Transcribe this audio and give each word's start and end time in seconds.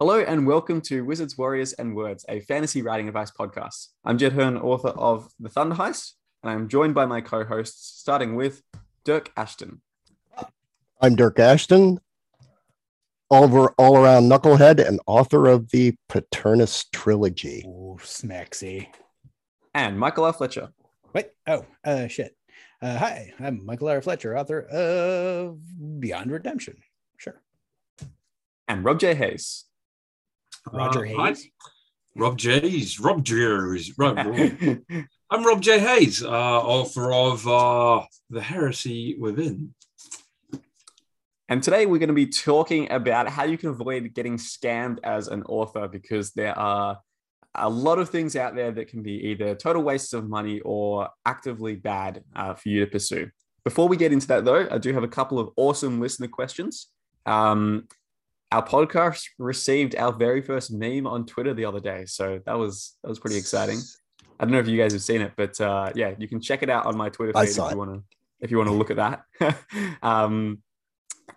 Hello 0.00 0.18
and 0.18 0.46
welcome 0.46 0.80
to 0.80 1.04
Wizards, 1.04 1.36
Warriors, 1.36 1.74
and 1.74 1.94
Words, 1.94 2.24
a 2.26 2.40
fantasy 2.40 2.80
writing 2.80 3.06
advice 3.06 3.30
podcast. 3.30 3.88
I'm 4.02 4.16
Jed 4.16 4.32
Herne, 4.32 4.56
author 4.56 4.88
of 4.88 5.30
The 5.38 5.50
Thunder 5.50 5.76
Heist, 5.76 6.14
and 6.42 6.50
I'm 6.50 6.68
joined 6.68 6.94
by 6.94 7.04
my 7.04 7.20
co 7.20 7.44
hosts, 7.44 8.00
starting 8.00 8.34
with 8.34 8.62
Dyrk 9.04 9.28
Ashton. 9.36 9.82
I'm 11.02 11.16
Dyrk 11.16 11.38
Ashton, 11.38 12.00
over 13.30 13.74
all 13.76 13.98
around 13.98 14.30
knucklehead 14.30 14.82
and 14.82 15.00
author 15.06 15.46
of 15.48 15.70
the 15.70 15.94
Paternus 16.08 16.86
trilogy. 16.90 17.62
Ooh, 17.66 17.98
smacksy. 18.00 18.86
And 19.74 19.98
Michael 19.98 20.24
R. 20.24 20.32
Fletcher. 20.32 20.70
Wait, 21.12 21.26
oh, 21.46 21.66
uh, 21.84 22.06
shit. 22.06 22.34
Uh, 22.80 22.96
hi, 22.96 23.34
I'm 23.38 23.66
Michael 23.66 23.90
R. 23.90 24.00
Fletcher, 24.00 24.34
author 24.34 24.62
of 24.62 25.60
Beyond 26.00 26.30
Redemption. 26.30 26.78
Sure. 27.18 27.42
And 28.66 28.82
Rob 28.82 28.98
J. 28.98 29.14
Hayes. 29.14 29.66
Roger 30.72 31.06
Uh, 31.06 31.10
hi. 31.16 31.28
Hayes. 31.28 31.48
Rob 32.16 32.36
J's, 32.36 32.98
Rob 33.00 33.24
J's, 33.24 33.96
Rob, 33.96 34.16
Rob. 34.26 34.80
I'm 35.30 35.44
Rob 35.46 35.62
J. 35.62 35.78
Hayes, 35.78 36.24
uh, 36.24 36.28
author 36.28 37.12
of 37.12 37.46
uh, 37.46 38.04
The 38.30 38.40
Heresy 38.40 39.16
Within. 39.18 39.74
And 41.48 41.62
today 41.62 41.86
we're 41.86 41.98
going 41.98 42.08
to 42.08 42.14
be 42.14 42.26
talking 42.26 42.90
about 42.90 43.28
how 43.28 43.44
you 43.44 43.56
can 43.56 43.70
avoid 43.70 44.12
getting 44.14 44.36
scammed 44.36 44.98
as 45.04 45.28
an 45.28 45.42
author 45.44 45.88
because 45.88 46.32
there 46.32 46.56
are 46.58 46.98
a 47.54 47.68
lot 47.68 47.98
of 47.98 48.08
things 48.10 48.36
out 48.36 48.54
there 48.54 48.70
that 48.72 48.88
can 48.88 49.02
be 49.02 49.28
either 49.28 49.54
total 49.54 49.82
wastes 49.82 50.12
of 50.12 50.28
money 50.28 50.60
or 50.64 51.08
actively 51.26 51.74
bad 51.76 52.22
uh, 52.36 52.54
for 52.54 52.68
you 52.68 52.84
to 52.84 52.90
pursue. 52.90 53.28
Before 53.64 53.88
we 53.88 53.96
get 53.96 54.12
into 54.12 54.26
that, 54.28 54.44
though, 54.44 54.66
I 54.70 54.78
do 54.78 54.92
have 54.94 55.02
a 55.04 55.08
couple 55.08 55.38
of 55.38 55.50
awesome 55.56 56.00
listener 56.00 56.28
questions. 56.28 56.88
Um, 57.26 57.86
our 58.52 58.66
podcast 58.66 59.24
received 59.38 59.94
our 59.96 60.12
very 60.12 60.42
first 60.42 60.72
meme 60.72 61.06
on 61.06 61.24
Twitter 61.26 61.54
the 61.54 61.64
other 61.64 61.80
day, 61.80 62.04
so 62.06 62.40
that 62.46 62.58
was 62.58 62.96
that 63.02 63.08
was 63.08 63.18
pretty 63.18 63.36
exciting. 63.36 63.78
I 64.38 64.44
don't 64.44 64.52
know 64.52 64.58
if 64.58 64.68
you 64.68 64.76
guys 64.78 64.92
have 64.92 65.02
seen 65.02 65.20
it, 65.20 65.32
but 65.36 65.60
uh, 65.60 65.90
yeah, 65.94 66.14
you 66.18 66.26
can 66.26 66.40
check 66.40 66.62
it 66.62 66.70
out 66.70 66.86
on 66.86 66.96
my 66.96 67.08
Twitter 67.10 67.32
feed 67.32 67.48
if 67.50 67.56
you 67.56 67.76
want 67.78 67.92
to 67.94 68.02
if 68.40 68.50
you 68.50 68.56
want 68.56 68.68
to 68.68 68.74
look 68.74 68.90
at 68.90 68.96
that. 68.96 69.56
um, 70.02 70.58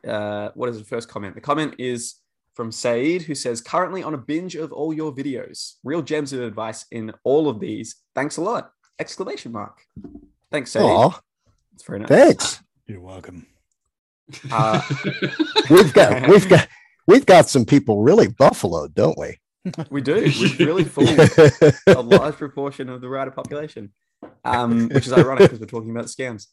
uh, 0.07 0.50
what 0.56 0.69
is 0.69 0.78
the 0.79 0.85
first 0.85 1.07
comment? 1.09 1.35
The 1.35 1.41
comment 1.41 1.75
is 1.78 2.16
from 2.56 2.72
Saeed, 2.72 3.23
who 3.23 3.35
says, 3.35 3.62
"Currently 3.62 4.03
on 4.03 4.13
a 4.13 4.18
binge 4.18 4.56
of 4.56 4.72
all 4.72 4.94
your 4.94 5.13
videos. 5.13 5.73
Real 5.84 6.02
gems 6.02 6.34
of 6.34 6.41
advice 6.41 6.85
in 6.91 7.13
all 7.23 7.47
of 7.50 7.59
these. 7.59 7.96
Thanks 8.16 8.38
a 8.38 8.41
lot!" 8.41 8.72
Exclamation 9.00 9.52
mark. 9.52 9.81
Thanks, 10.52 10.72
Saeed. 10.72 10.84
Aw, 10.84 11.19
It's 11.73 11.84
very 11.84 12.00
nice. 12.00 12.07
thanks. 12.09 12.59
You're 12.88 13.02
welcome. 13.02 13.47
Uh, 14.52 14.81
We've 15.69 15.94
got 15.94 16.28
we've 16.29 16.47
got 16.47 16.68
we've 17.08 17.25
got 17.25 17.50
some 17.50 17.66
people 17.66 18.02
really 18.02 18.28
buffaloed, 18.28 18.94
don't 18.94 19.18
we? 19.18 19.40
we 19.90 20.02
do. 20.02 20.16
We've 20.16 20.59
really 20.59 20.84
fooled 20.84 21.19
a 21.88 22.02
large 22.02 22.36
proportion 22.36 22.90
of 22.90 23.02
the 23.02 23.09
writer 23.09 23.31
population, 23.31 23.91
um, 24.44 24.90
which 24.90 25.08
is 25.08 25.14
ironic 25.14 25.44
because 25.44 25.59
we're 25.59 25.66
talking 25.68 25.91
about 25.91 26.06
scams. 26.06 26.47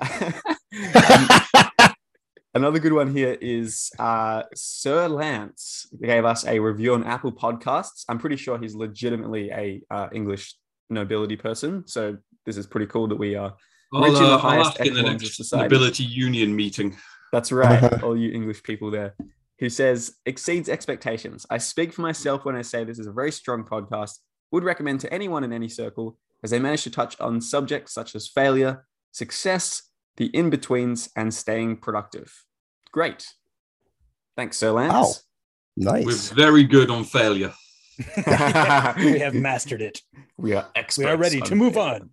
Um, 0.70 1.28
another 2.54 2.78
good 2.78 2.92
one 2.92 3.10
here 3.10 3.38
is 3.40 3.90
uh, 3.98 4.42
Sir 4.54 5.08
Lance 5.08 5.86
gave 6.02 6.26
us 6.26 6.44
a 6.44 6.58
review 6.58 6.92
on 6.92 7.04
Apple 7.04 7.32
Podcasts. 7.32 8.04
I'm 8.08 8.18
pretty 8.18 8.36
sure 8.36 8.58
he's 8.58 8.74
legitimately 8.74 9.50
a 9.50 9.80
uh, 9.90 10.08
English 10.12 10.56
nobility 10.90 11.36
person, 11.36 11.86
so 11.86 12.18
this 12.44 12.58
is 12.58 12.66
pretty 12.66 12.86
cool 12.86 13.08
that 13.08 13.16
we 13.16 13.34
are. 13.34 13.54
I'll, 13.94 14.02
Reaching 14.02 14.22
the 14.22 14.28
uh, 14.28 14.32
I'll 14.32 14.38
highest 14.38 14.80
ask 14.80 14.86
in 14.86 14.94
the 14.94 15.02
next 15.02 15.36
society. 15.36 15.74
Nobility 15.74 16.04
Union 16.04 16.54
meeting. 16.54 16.96
That's 17.32 17.52
right, 17.52 18.02
all 18.02 18.16
you 18.16 18.30
English 18.30 18.62
people 18.62 18.90
there. 18.90 19.14
Who 19.60 19.68
says 19.68 20.14
exceeds 20.24 20.68
expectations. 20.68 21.44
I 21.50 21.58
speak 21.58 21.92
for 21.92 22.02
myself 22.02 22.44
when 22.44 22.54
I 22.54 22.62
say 22.62 22.84
this 22.84 22.98
is 22.98 23.06
a 23.06 23.12
very 23.12 23.32
strong 23.32 23.64
podcast. 23.64 24.18
Would 24.52 24.64
recommend 24.64 25.00
to 25.00 25.12
anyone 25.12 25.44
in 25.44 25.52
any 25.52 25.68
circle, 25.68 26.16
as 26.42 26.50
they 26.50 26.58
manage 26.58 26.84
to 26.84 26.90
touch 26.90 27.20
on 27.20 27.40
subjects 27.40 27.92
such 27.92 28.14
as 28.14 28.28
failure, 28.28 28.86
success, 29.12 29.82
the 30.16 30.26
in 30.26 30.48
betweens, 30.48 31.10
and 31.16 31.34
staying 31.34 31.78
productive. 31.78 32.44
Great. 32.92 33.26
Thanks, 34.36 34.56
Sir 34.56 34.72
Wow. 34.72 35.02
Lance. 35.02 35.24
Nice. 35.76 36.04
We're 36.04 36.36
very 36.36 36.64
good 36.64 36.90
on 36.90 37.04
failure. 37.04 37.52
we 38.96 39.18
have 39.18 39.34
mastered 39.34 39.82
it. 39.82 40.00
we 40.36 40.54
are 40.54 40.68
experts. 40.74 40.98
We 40.98 41.04
are 41.12 41.16
ready 41.16 41.40
to 41.40 41.54
move 41.56 41.76
on 41.76 42.10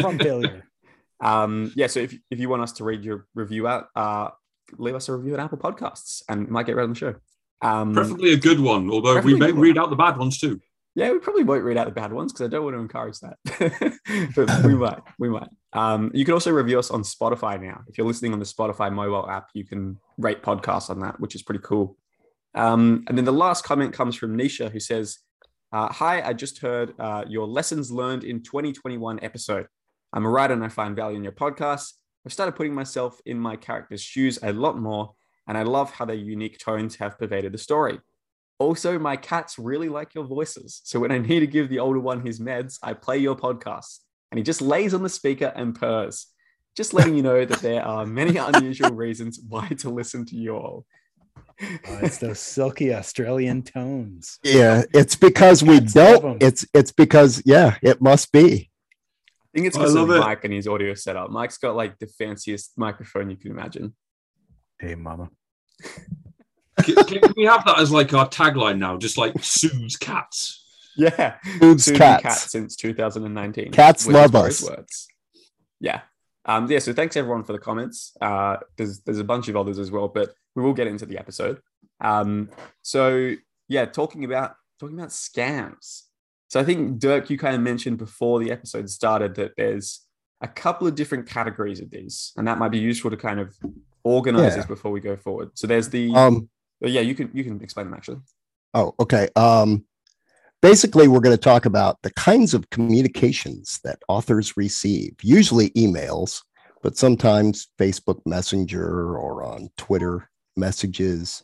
from 0.00 0.18
failure. 0.18 0.64
um, 1.20 1.72
yeah, 1.74 1.88
so 1.88 2.00
if, 2.00 2.14
if 2.30 2.38
you 2.38 2.48
want 2.48 2.62
us 2.62 2.72
to 2.74 2.84
read 2.84 3.04
your 3.04 3.26
review 3.34 3.66
out, 3.66 3.88
uh, 3.96 4.30
leave 4.78 4.94
us 4.94 5.08
a 5.08 5.14
review 5.14 5.34
at 5.34 5.40
Apple 5.40 5.58
Podcasts 5.58 6.22
and 6.28 6.44
it 6.44 6.50
might 6.50 6.66
get 6.66 6.76
read 6.76 6.84
on 6.84 6.90
the 6.90 6.96
show. 6.96 7.14
Um, 7.62 7.92
Preferably 7.92 8.32
a 8.32 8.36
good 8.36 8.60
one, 8.60 8.90
although 8.90 9.20
we 9.20 9.34
may 9.34 9.46
good 9.46 9.56
one. 9.56 9.62
read 9.62 9.78
out 9.78 9.90
the 9.90 9.96
bad 9.96 10.16
ones 10.16 10.38
too. 10.38 10.60
Yeah, 10.94 11.12
we 11.12 11.18
probably 11.20 11.44
won't 11.44 11.62
read 11.62 11.76
out 11.76 11.86
the 11.86 11.92
bad 11.92 12.12
ones 12.12 12.32
because 12.32 12.46
I 12.46 12.48
don't 12.48 12.64
want 12.64 12.74
to 12.74 12.80
encourage 12.80 13.20
that. 13.20 13.38
but 14.34 14.64
we 14.64 14.74
might. 14.84 15.00
We 15.18 15.28
might. 15.28 15.48
Um, 15.72 16.10
you 16.12 16.24
can 16.24 16.34
also 16.34 16.50
review 16.50 16.78
us 16.78 16.90
on 16.90 17.02
Spotify 17.02 17.60
now. 17.60 17.82
If 17.88 17.96
you're 17.96 18.06
listening 18.06 18.32
on 18.32 18.38
the 18.40 18.44
Spotify 18.44 18.92
mobile 18.92 19.28
app, 19.30 19.50
you 19.54 19.64
can 19.64 19.98
rate 20.18 20.42
podcasts 20.42 20.90
on 20.90 21.00
that, 21.00 21.20
which 21.20 21.34
is 21.34 21.42
pretty 21.42 21.60
cool. 21.62 21.96
Um, 22.54 23.04
and 23.06 23.16
then 23.16 23.24
the 23.24 23.32
last 23.32 23.64
comment 23.64 23.92
comes 23.92 24.16
from 24.16 24.36
Nisha, 24.36 24.70
who 24.70 24.80
says, 24.80 25.18
uh, 25.72 25.92
"Hi, 25.92 26.22
I 26.22 26.32
just 26.32 26.58
heard 26.58 26.94
uh, 26.98 27.24
your 27.28 27.46
lessons 27.46 27.92
learned 27.92 28.24
in 28.24 28.42
2021 28.42 29.20
episode. 29.22 29.66
I'm 30.12 30.26
a 30.26 30.28
writer 30.28 30.54
and 30.54 30.64
I 30.64 30.68
find 30.68 30.96
value 30.96 31.16
in 31.16 31.22
your 31.22 31.32
podcast. 31.32 31.92
I've 32.24 32.32
started 32.32 32.56
putting 32.56 32.74
myself 32.74 33.20
in 33.24 33.38
my 33.38 33.56
character's 33.56 34.02
shoes 34.02 34.38
a 34.42 34.52
lot 34.52 34.78
more, 34.78 35.14
and 35.48 35.56
I 35.56 35.62
love 35.62 35.90
how 35.92 36.04
their 36.04 36.16
unique 36.16 36.58
tones 36.58 36.96
have 36.96 37.18
pervaded 37.18 37.52
the 37.52 37.58
story. 37.58 38.00
Also, 38.58 38.98
my 38.98 39.16
cats 39.16 39.58
really 39.58 39.88
like 39.88 40.14
your 40.14 40.24
voices. 40.24 40.82
So 40.84 41.00
when 41.00 41.10
I 41.10 41.18
need 41.18 41.40
to 41.40 41.46
give 41.46 41.70
the 41.70 41.78
older 41.78 41.98
one 42.00 42.20
his 42.24 42.40
meds, 42.40 42.78
I 42.82 42.92
play 42.92 43.16
your 43.18 43.34
podcast 43.36 44.00
and 44.30 44.38
he 44.38 44.42
just 44.42 44.60
lays 44.60 44.92
on 44.92 45.02
the 45.02 45.08
speaker 45.08 45.50
and 45.56 45.74
purrs. 45.74 46.26
Just 46.76 46.92
letting 46.94 47.16
you 47.16 47.22
know 47.22 47.44
that 47.44 47.60
there 47.60 47.82
are 47.82 48.04
many 48.04 48.36
unusual 48.50 48.90
reasons 48.92 49.40
why 49.48 49.68
to 49.78 49.88
listen 49.88 50.26
to 50.26 50.36
you 50.36 50.56
all. 50.56 50.84
Oh, 51.62 51.98
it's 52.02 52.18
those 52.18 52.38
silky 52.38 52.94
Australian 52.94 53.62
tones. 53.62 54.38
Yeah, 54.42 54.84
it's 54.94 55.16
because 55.16 55.62
we 55.62 55.80
Cats 55.80 55.96
love 55.96 56.16
'em. 56.16 56.20
don't. 56.22 56.42
It's 56.42 56.66
it's 56.72 56.92
because 56.92 57.42
yeah, 57.44 57.76
it 57.82 58.00
must 58.00 58.30
be. 58.32 58.69
I 59.52 59.58
think 59.58 59.66
it's 59.66 59.76
I 59.76 59.80
because 59.80 59.94
of 59.94 60.08
love 60.08 60.16
it. 60.18 60.20
Mike 60.20 60.44
and 60.44 60.54
his 60.54 60.68
audio 60.68 60.94
setup. 60.94 61.30
Mike's 61.30 61.58
got 61.58 61.74
like 61.74 61.98
the 61.98 62.06
fanciest 62.06 62.72
microphone 62.76 63.30
you 63.30 63.36
can 63.36 63.50
imagine. 63.50 63.94
Hey, 64.78 64.94
mama. 64.94 65.30
Can, 66.84 66.94
can 67.04 67.20
we 67.36 67.44
have 67.44 67.62
that 67.66 67.78
as 67.78 67.90
like 67.90 68.14
our 68.14 68.26
tagline 68.26 68.78
now? 68.78 68.96
Just 68.96 69.18
like 69.18 69.34
Sue's 69.42 69.96
cats. 69.96 70.64
Yeah, 70.96 71.36
Food's 71.58 71.84
Soothing 71.84 71.98
cats. 71.98 72.22
cats 72.22 72.50
since 72.52 72.74
2019. 72.76 73.70
Cats 73.72 74.06
love 74.06 74.32
Tori's 74.32 74.62
us. 74.62 74.70
Words. 74.70 75.08
Yeah. 75.78 76.00
Um, 76.46 76.70
yeah, 76.70 76.78
so 76.78 76.92
thanks 76.94 77.16
everyone 77.16 77.44
for 77.44 77.52
the 77.52 77.58
comments. 77.58 78.16
Uh, 78.20 78.56
there's 78.78 79.00
there's 79.00 79.18
a 79.18 79.24
bunch 79.24 79.48
of 79.48 79.56
others 79.56 79.78
as 79.78 79.90
well, 79.90 80.08
but 80.08 80.32
we 80.56 80.62
will 80.62 80.72
get 80.72 80.86
into 80.86 81.04
the 81.04 81.18
episode. 81.18 81.60
Um, 82.00 82.48
so 82.82 83.34
yeah, 83.68 83.84
talking 83.84 84.24
about 84.24 84.54
talking 84.78 84.98
about 84.98 85.10
scams. 85.10 86.02
So 86.50 86.58
I 86.60 86.64
think 86.64 87.00
Dyrk, 87.00 87.30
you 87.30 87.38
kind 87.38 87.54
of 87.54 87.62
mentioned 87.62 87.98
before 87.98 88.40
the 88.40 88.50
episode 88.50 88.90
started 88.90 89.36
that 89.36 89.52
there's 89.56 90.00
a 90.40 90.48
couple 90.48 90.86
of 90.86 90.94
different 90.96 91.26
categories 91.28 91.80
of 91.80 91.90
these, 91.90 92.32
and 92.36 92.46
that 92.48 92.58
might 92.58 92.70
be 92.70 92.78
useful 92.78 93.10
to 93.10 93.16
kind 93.16 93.38
of 93.38 93.54
organize 94.02 94.52
Yeah. 94.52 94.56
this 94.56 94.66
before 94.66 94.90
we 94.90 95.00
go 95.00 95.16
forward. 95.16 95.50
So 95.54 95.66
there's 95.66 95.88
the 95.88 96.12
Um. 96.14 96.48
oh, 96.84 96.88
yeah, 96.88 97.02
you 97.02 97.14
can 97.14 97.30
you 97.32 97.44
can 97.44 97.60
explain 97.62 97.86
them 97.86 97.94
actually. 97.94 98.18
Oh, 98.74 98.94
okay. 99.00 99.28
Um. 99.36 99.84
Basically, 100.62 101.08
we're 101.08 101.20
going 101.20 101.36
to 101.36 101.40
talk 101.40 101.64
about 101.64 102.02
the 102.02 102.12
kinds 102.12 102.52
of 102.52 102.68
communications 102.68 103.80
that 103.82 103.98
authors 104.08 104.58
receive, 104.58 105.14
usually 105.22 105.70
emails, 105.70 106.42
but 106.82 106.98
sometimes 106.98 107.68
Facebook 107.78 108.20
Messenger 108.26 109.16
or 109.16 109.42
on 109.42 109.70
Twitter 109.78 110.28
messages. 110.58 111.42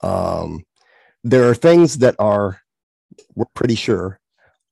Um, 0.00 0.64
there 1.24 1.46
are 1.50 1.54
things 1.54 1.98
that 1.98 2.16
are, 2.18 2.62
we're 3.34 3.44
pretty 3.52 3.74
sure, 3.74 4.18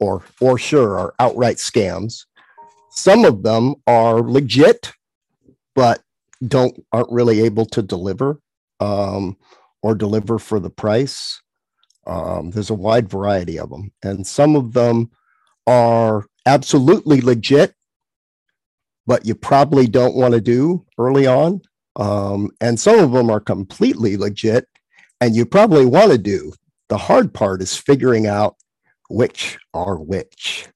or 0.00 0.25
or 0.40 0.58
sure, 0.58 0.98
are 0.98 1.14
outright 1.19 1.56
scams. 1.56 2.26
Some 2.90 3.25
of 3.25 3.43
them 3.43 3.75
are 3.87 4.20
legit, 4.20 4.93
but 5.75 6.02
don't 6.46 6.82
aren't 6.93 7.10
really 7.12 7.40
able 7.43 7.66
to 7.66 7.82
deliver 7.82 8.40
um, 8.81 9.37
or 9.82 9.94
deliver 9.94 10.38
for 10.38 10.60
the 10.60 10.70
price. 10.70 11.40
Um, 12.06 12.50
there's 12.50 12.70
a 12.70 12.75
wide 12.75 13.08
variety 13.08 13.58
of 13.58 13.70
them, 13.70 13.93
and 14.02 14.26
some 14.26 14.54
of 14.54 14.72
them 14.72 15.10
are 15.66 16.25
absolutely 16.46 17.20
legit, 17.20 17.75
but 19.06 19.26
you 19.26 19.34
probably 19.34 19.87
don't 19.87 20.14
want 20.14 20.34
to 20.34 20.40
do 20.40 20.87
early 20.98 21.26
on. 21.26 21.60
Um, 21.96 22.50
and 22.60 22.78
some 22.78 22.98
of 22.98 23.12
them 23.12 23.31
are 23.31 23.40
completely 23.40 24.16
legit, 24.16 24.66
and 25.20 25.34
you 25.34 25.46
probably 25.46 25.87
want 25.87 26.12
to 26.12 26.19
do. 26.19 26.52
The 26.88 26.98
hard 26.98 27.34
part 27.34 27.62
is 27.62 27.76
figuring 27.76 28.26
out 28.26 28.56
which 29.08 29.58
are 29.75 29.97
which. 29.97 30.69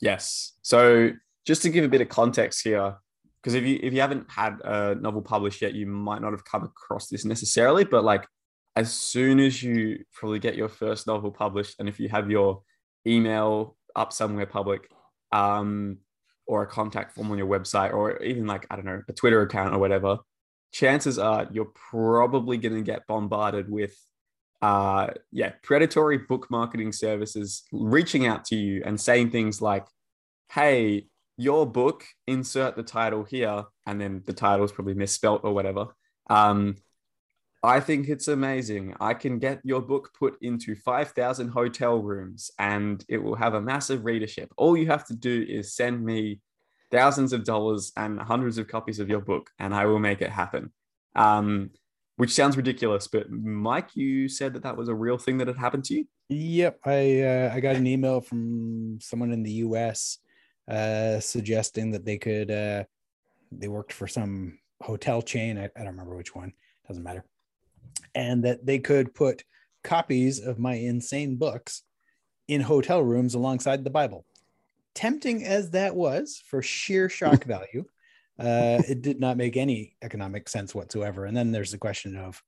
Yes. 0.00 0.52
So 0.62 1.10
just 1.46 1.62
to 1.62 1.70
give 1.70 1.84
a 1.84 1.88
bit 1.88 2.00
of 2.00 2.08
context 2.08 2.62
here, 2.62 2.96
because 3.42 3.54
if 3.54 3.64
you 3.64 3.78
if 3.82 3.92
you 3.92 4.00
haven't 4.00 4.30
had 4.30 4.60
a 4.64 4.94
novel 4.96 5.22
published 5.22 5.62
yet, 5.62 5.74
you 5.74 5.86
might 5.86 6.20
not 6.20 6.32
have 6.32 6.44
come 6.44 6.64
across 6.64 7.08
this 7.08 7.24
necessarily. 7.24 7.84
But 7.84 8.04
like 8.04 8.26
as 8.74 8.92
soon 8.92 9.40
as 9.40 9.62
you 9.62 10.04
probably 10.12 10.38
get 10.38 10.56
your 10.56 10.68
first 10.68 11.06
novel 11.06 11.30
published, 11.30 11.76
and 11.78 11.88
if 11.88 11.98
you 12.00 12.08
have 12.08 12.30
your 12.30 12.62
email 13.06 13.76
up 13.94 14.12
somewhere 14.12 14.46
public, 14.46 14.90
um, 15.32 15.98
or 16.46 16.62
a 16.62 16.66
contact 16.66 17.14
form 17.14 17.30
on 17.30 17.38
your 17.38 17.46
website, 17.46 17.92
or 17.92 18.22
even 18.22 18.46
like 18.46 18.66
I 18.70 18.76
don't 18.76 18.84
know 18.84 19.02
a 19.08 19.12
Twitter 19.12 19.42
account 19.42 19.74
or 19.74 19.78
whatever, 19.78 20.18
chances 20.72 21.18
are 21.18 21.48
you're 21.50 21.72
probably 21.90 22.58
going 22.58 22.74
to 22.74 22.82
get 22.82 23.06
bombarded 23.06 23.70
with 23.70 23.96
uh 24.62 25.08
yeah 25.32 25.52
predatory 25.62 26.18
book 26.18 26.46
marketing 26.50 26.90
services 26.90 27.64
reaching 27.72 28.26
out 28.26 28.44
to 28.44 28.56
you 28.56 28.82
and 28.86 28.98
saying 28.98 29.30
things 29.30 29.60
like 29.60 29.86
hey 30.50 31.06
your 31.36 31.66
book 31.66 32.04
insert 32.26 32.76
the 32.76 32.82
title 32.82 33.24
here 33.24 33.64
and 33.86 34.00
then 34.00 34.22
the 34.24 34.32
title 34.32 34.64
is 34.64 34.72
probably 34.72 34.94
misspelt 34.94 35.42
or 35.44 35.52
whatever. 35.52 35.86
Um 36.28 36.76
i 37.62 37.80
think 37.80 38.08
it's 38.08 38.28
amazing. 38.28 38.94
I 39.00 39.14
can 39.14 39.38
get 39.38 39.60
your 39.64 39.80
book 39.80 40.10
put 40.18 40.36
into 40.40 40.74
5000 40.76 41.48
hotel 41.48 41.98
rooms 41.98 42.50
and 42.58 43.04
it 43.08 43.18
will 43.18 43.34
have 43.34 43.54
a 43.54 43.60
massive 43.60 44.04
readership. 44.04 44.52
All 44.56 44.76
you 44.76 44.86
have 44.86 45.06
to 45.06 45.14
do 45.14 45.44
is 45.48 45.74
send 45.74 46.04
me 46.04 46.40
thousands 46.90 47.32
of 47.32 47.44
dollars 47.44 47.92
and 47.96 48.20
hundreds 48.20 48.58
of 48.58 48.68
copies 48.68 49.00
of 49.00 49.08
your 49.08 49.20
book 49.20 49.50
and 49.58 49.74
i 49.74 49.84
will 49.86 49.98
make 49.98 50.22
it 50.22 50.30
happen. 50.30 50.72
Um 51.14 51.70
which 52.16 52.32
sounds 52.32 52.56
ridiculous 52.56 53.06
but 53.06 53.30
mike 53.30 53.90
you 53.94 54.28
said 54.28 54.54
that 54.54 54.62
that 54.62 54.76
was 54.76 54.88
a 54.88 54.94
real 54.94 55.18
thing 55.18 55.38
that 55.38 55.46
had 55.46 55.58
happened 55.58 55.84
to 55.84 55.94
you 55.94 56.06
Yep, 56.28 56.80
I 56.84 57.20
uh, 57.20 57.52
I 57.54 57.60
got 57.60 57.76
an 57.76 57.86
email 57.86 58.20
from 58.20 58.98
someone 59.00 59.32
in 59.32 59.44
the 59.44 59.52
U.S. 59.52 60.18
Uh, 60.68 61.20
suggesting 61.20 61.92
that 61.92 62.04
they 62.04 62.18
could. 62.18 62.50
Uh, 62.50 62.84
they 63.52 63.68
worked 63.68 63.92
for 63.92 64.08
some 64.08 64.58
hotel 64.82 65.22
chain. 65.22 65.56
I, 65.56 65.64
I 65.64 65.68
don't 65.78 65.86
remember 65.88 66.16
which 66.16 66.34
one. 66.34 66.52
Doesn't 66.88 67.04
matter. 67.04 67.24
And 68.14 68.44
that 68.44 68.66
they 68.66 68.80
could 68.80 69.14
put 69.14 69.44
copies 69.84 70.40
of 70.40 70.58
my 70.58 70.74
insane 70.74 71.36
books 71.36 71.84
in 72.48 72.60
hotel 72.60 73.02
rooms 73.02 73.34
alongside 73.34 73.84
the 73.84 73.90
Bible. 73.90 74.26
Tempting 74.94 75.44
as 75.44 75.70
that 75.70 75.94
was 75.94 76.42
for 76.44 76.60
sheer 76.60 77.08
shock 77.08 77.44
value, 77.44 77.84
uh, 78.38 78.82
it 78.88 79.02
did 79.02 79.20
not 79.20 79.36
make 79.36 79.56
any 79.56 79.96
economic 80.02 80.48
sense 80.48 80.74
whatsoever. 80.74 81.24
And 81.24 81.36
then 81.36 81.52
there's 81.52 81.70
the 81.70 81.78
question 81.78 82.16
of 82.16 82.42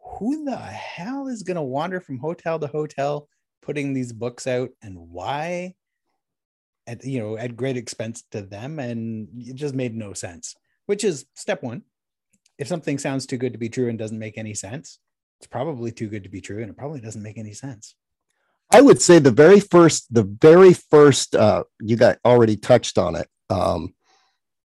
who 0.00 0.44
the 0.44 0.56
hell 0.56 1.28
is 1.28 1.42
going 1.42 1.56
to 1.56 1.62
wander 1.62 2.00
from 2.00 2.18
hotel 2.18 2.58
to 2.58 2.66
hotel 2.66 3.28
putting 3.62 3.92
these 3.92 4.12
books 4.12 4.46
out 4.46 4.70
and 4.82 4.96
why? 4.98 5.74
At 6.88 7.04
you 7.04 7.18
know 7.18 7.36
at 7.36 7.56
great 7.56 7.76
expense 7.76 8.22
to 8.30 8.42
them 8.42 8.78
and 8.78 9.28
it 9.38 9.56
just 9.56 9.74
made 9.74 9.96
no 9.96 10.12
sense 10.12 10.54
which 10.86 11.02
is 11.02 11.26
step 11.34 11.62
one. 11.64 11.82
If 12.58 12.68
something 12.68 12.96
sounds 12.96 13.26
too 13.26 13.36
good 13.36 13.52
to 13.54 13.58
be 13.58 13.68
true 13.68 13.88
and 13.88 13.98
doesn't 13.98 14.18
make 14.18 14.38
any 14.38 14.54
sense 14.54 15.00
it's 15.38 15.46
probably 15.46 15.90
too 15.92 16.08
good 16.08 16.24
to 16.24 16.28
be 16.28 16.40
true 16.40 16.60
and 16.60 16.70
it 16.70 16.76
probably 16.76 17.00
doesn't 17.00 17.22
make 17.22 17.38
any 17.38 17.52
sense. 17.52 17.94
I 18.70 18.80
would 18.80 19.00
say 19.00 19.18
the 19.18 19.30
very 19.30 19.60
first, 19.60 20.12
the 20.12 20.24
very 20.24 20.72
first, 20.72 21.34
uh, 21.36 21.64
you 21.80 21.96
got 21.96 22.18
already 22.24 22.56
touched 22.56 22.98
on 22.98 23.14
it, 23.14 23.28
um, 23.48 23.94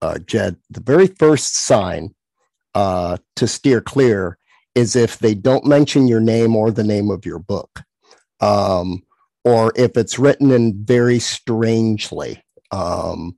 uh, 0.01 0.19
Jed. 0.19 0.57
The 0.69 0.81
very 0.81 1.07
first 1.07 1.55
sign 1.55 2.13
uh, 2.75 3.17
to 3.35 3.47
steer 3.47 3.81
clear 3.81 4.37
is 4.75 4.95
if 4.95 5.19
they 5.19 5.35
don't 5.35 5.65
mention 5.65 6.07
your 6.07 6.21
name 6.21 6.55
or 6.55 6.71
the 6.71 6.83
name 6.83 7.09
of 7.09 7.25
your 7.25 7.39
book, 7.39 7.81
um, 8.39 9.03
or 9.43 9.73
if 9.75 9.97
it's 9.97 10.19
written 10.19 10.51
in 10.51 10.85
very 10.85 11.19
strangely, 11.19 12.41
um, 12.71 13.37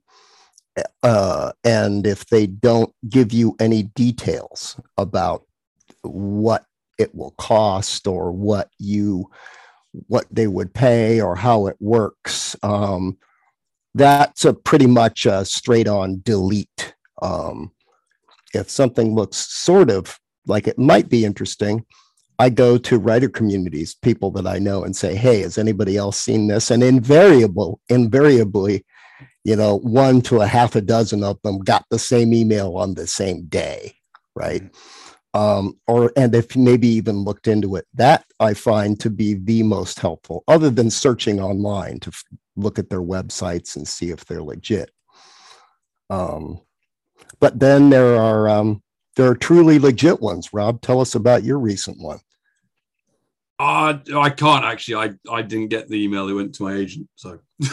uh, 1.02 1.52
and 1.64 2.06
if 2.06 2.26
they 2.26 2.46
don't 2.46 2.92
give 3.08 3.32
you 3.32 3.56
any 3.60 3.84
details 3.94 4.80
about 4.96 5.44
what 6.02 6.64
it 6.98 7.14
will 7.14 7.32
cost 7.32 8.06
or 8.06 8.30
what 8.30 8.70
you 8.78 9.28
what 10.08 10.26
they 10.30 10.46
would 10.46 10.74
pay 10.74 11.20
or 11.20 11.36
how 11.36 11.66
it 11.66 11.76
works. 11.80 12.56
Um, 12.62 13.16
that's 13.94 14.44
a 14.44 14.54
pretty 14.54 14.86
much 14.86 15.26
a 15.26 15.44
straight 15.44 15.88
on 15.88 16.20
delete. 16.24 16.94
Um, 17.22 17.72
if 18.52 18.70
something 18.70 19.14
looks 19.14 19.36
sort 19.36 19.90
of 19.90 20.18
like 20.46 20.68
it 20.68 20.78
might 20.78 21.08
be 21.08 21.24
interesting, 21.24 21.84
I 22.38 22.50
go 22.50 22.76
to 22.78 22.98
writer 22.98 23.28
communities, 23.28 23.94
people 23.94 24.30
that 24.32 24.46
I 24.46 24.58
know, 24.58 24.84
and 24.84 24.94
say, 24.94 25.14
"Hey, 25.14 25.40
has 25.42 25.58
anybody 25.58 25.96
else 25.96 26.18
seen 26.18 26.48
this?" 26.48 26.70
And 26.70 26.82
invariable, 26.82 27.80
invariably, 27.88 28.84
you 29.44 29.56
know, 29.56 29.78
one 29.78 30.20
to 30.22 30.40
a 30.40 30.46
half 30.46 30.74
a 30.74 30.80
dozen 30.80 31.22
of 31.22 31.40
them 31.42 31.60
got 31.60 31.84
the 31.90 31.98
same 31.98 32.34
email 32.34 32.76
on 32.76 32.94
the 32.94 33.06
same 33.06 33.46
day, 33.46 33.94
right? 34.34 34.62
um, 35.34 35.76
or 35.88 36.12
and 36.16 36.34
if 36.34 36.56
maybe 36.56 36.86
even 36.86 37.24
looked 37.24 37.48
into 37.48 37.74
it, 37.74 37.86
that 37.94 38.24
I 38.38 38.54
find 38.54 38.98
to 39.00 39.10
be 39.10 39.34
the 39.34 39.64
most 39.64 39.98
helpful, 39.98 40.44
other 40.46 40.70
than 40.70 40.90
searching 40.90 41.40
online 41.40 41.98
to 42.00 42.12
look 42.56 42.78
at 42.78 42.88
their 42.90 43.02
websites 43.02 43.76
and 43.76 43.86
see 43.86 44.10
if 44.10 44.24
they're 44.24 44.42
legit. 44.42 44.90
Um, 46.10 46.60
but 47.40 47.58
then 47.58 47.90
there 47.90 48.16
are 48.16 48.48
um, 48.48 48.82
there 49.16 49.28
are 49.30 49.34
truly 49.34 49.78
legit 49.78 50.20
ones. 50.20 50.52
Rob, 50.52 50.80
tell 50.80 51.00
us 51.00 51.14
about 51.14 51.44
your 51.44 51.58
recent 51.58 51.98
one. 52.00 52.18
Uh, 53.58 53.98
I 54.16 54.30
can't 54.30 54.64
actually. 54.64 54.96
I, 54.96 55.32
I 55.32 55.42
didn't 55.42 55.68
get 55.68 55.88
the 55.88 56.02
email. 56.02 56.28
It 56.28 56.32
went 56.32 56.54
to 56.56 56.62
my 56.64 56.74
agent. 56.74 57.08
So 57.14 57.38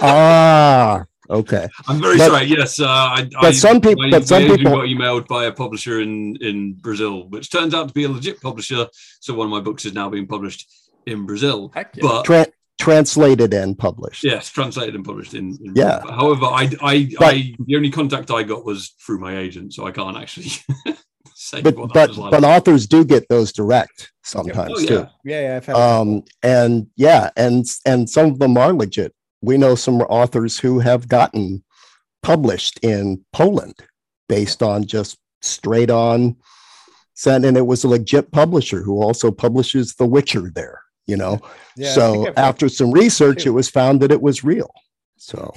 ah, 0.00 1.04
okay. 1.28 1.68
I'm 1.88 2.00
very 2.00 2.18
But- 2.18 2.30
sorry. 2.30 2.44
Yes, 2.46 2.80
uh, 2.80 2.86
I, 2.86 3.28
but 3.32 3.44
I, 3.46 3.52
some 3.52 3.80
peop- 3.80 3.98
my, 3.98 4.10
but 4.10 4.26
some 4.26 4.42
people- 4.42 4.72
got 4.72 4.84
emailed 4.86 5.26
by 5.26 5.44
a 5.46 5.52
publisher 5.52 6.00
in 6.00 6.36
in 6.36 6.74
Brazil, 6.74 7.28
which 7.28 7.50
turns 7.50 7.74
out 7.74 7.88
to 7.88 7.94
be 7.94 8.04
a 8.04 8.08
legit 8.08 8.40
publisher. 8.40 8.86
So 9.20 9.34
one 9.34 9.46
of 9.46 9.50
my 9.50 9.60
books 9.60 9.84
is 9.84 9.92
now 9.94 10.08
being 10.08 10.26
published 10.26 10.68
in 11.06 11.26
Brazil. 11.26 11.70
heck 11.74 11.96
yeah. 11.96 12.02
But 12.02 12.24
Tra- 12.24 12.46
translated 12.78 13.54
and 13.54 13.78
published. 13.78 14.22
yes, 14.24 14.48
translated 14.50 14.94
and 14.94 15.04
published 15.04 15.34
in. 15.34 15.56
in 15.64 15.72
Yeah. 15.74 16.00
But 16.02 16.14
however, 16.14 16.46
I, 16.46 16.70
I, 16.82 17.08
But- 17.18 17.34
I, 17.34 17.54
the 17.66 17.76
only 17.76 17.90
contact 17.90 18.30
I 18.30 18.42
got 18.42 18.64
was 18.64 18.94
through 19.04 19.18
my 19.18 19.36
agent, 19.38 19.74
so 19.74 19.86
I 19.86 19.90
can't 19.92 20.16
actually 20.16 20.50
say 21.34 21.62
but 21.62 21.76
what 21.76 21.92
but 21.92 22.16
like. 22.16 22.30
but 22.30 22.44
authors 22.44 22.86
do 22.86 23.04
get 23.04 23.28
those 23.28 23.52
direct 23.52 24.12
sometimes 24.24 24.72
Oh, 24.76 24.80
yeah. 24.80 24.88
too. 24.88 25.06
Yeah, 25.24 25.40
yeah. 25.42 25.56
I've 25.56 25.66
had 25.66 25.76
Um, 25.76 26.22
and 26.42 26.86
yeah, 26.96 27.30
and 27.36 27.64
and 27.84 28.08
some 28.08 28.26
of 28.30 28.38
them 28.38 28.56
are 28.56 28.72
legit. 28.72 29.14
We 29.42 29.56
know 29.58 29.74
some 29.74 30.00
authors 30.02 30.58
who 30.58 30.80
have 30.80 31.08
gotten 31.08 31.62
published 32.22 32.78
in 32.82 33.24
Poland 33.32 33.74
based 34.28 34.62
on 34.62 34.86
just 34.86 35.18
straight 35.42 35.90
on 35.90 36.36
sent, 37.14 37.44
and 37.44 37.56
it 37.56 37.66
was 37.66 37.84
a 37.84 37.88
legit 37.88 38.32
publisher 38.32 38.82
who 38.82 39.00
also 39.02 39.30
publishes 39.30 39.94
The 39.94 40.06
Witcher 40.06 40.50
there. 40.54 40.80
You 41.06 41.16
know, 41.16 41.40
yeah, 41.76 41.90
so 41.94 42.32
after 42.36 42.68
some 42.68 42.92
research, 42.92 43.44
too. 43.44 43.50
it 43.50 43.52
was 43.52 43.68
found 43.68 44.00
that 44.02 44.12
it 44.12 44.20
was 44.20 44.44
real. 44.44 44.70
So 45.16 45.52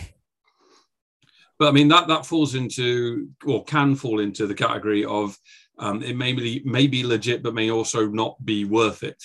But 1.58 1.70
I 1.70 1.72
mean 1.72 1.88
that 1.90 2.08
that 2.08 2.26
falls 2.26 2.56
into 2.56 3.30
or 3.46 3.64
can 3.66 3.96
fall 3.96 4.20
into 4.20 4.48
the 4.48 4.56
category 4.56 5.06
of 5.06 5.38
um, 5.80 6.04
it 6.04 6.16
may 6.16 6.34
be 6.34 6.62
may 6.66 6.88
be 6.88 7.04
legit, 7.04 7.42
but 7.42 7.54
may 7.54 7.72
also 7.72 8.08
not 8.08 8.44
be 8.46 8.66
worth 8.66 9.04
it. 9.04 9.22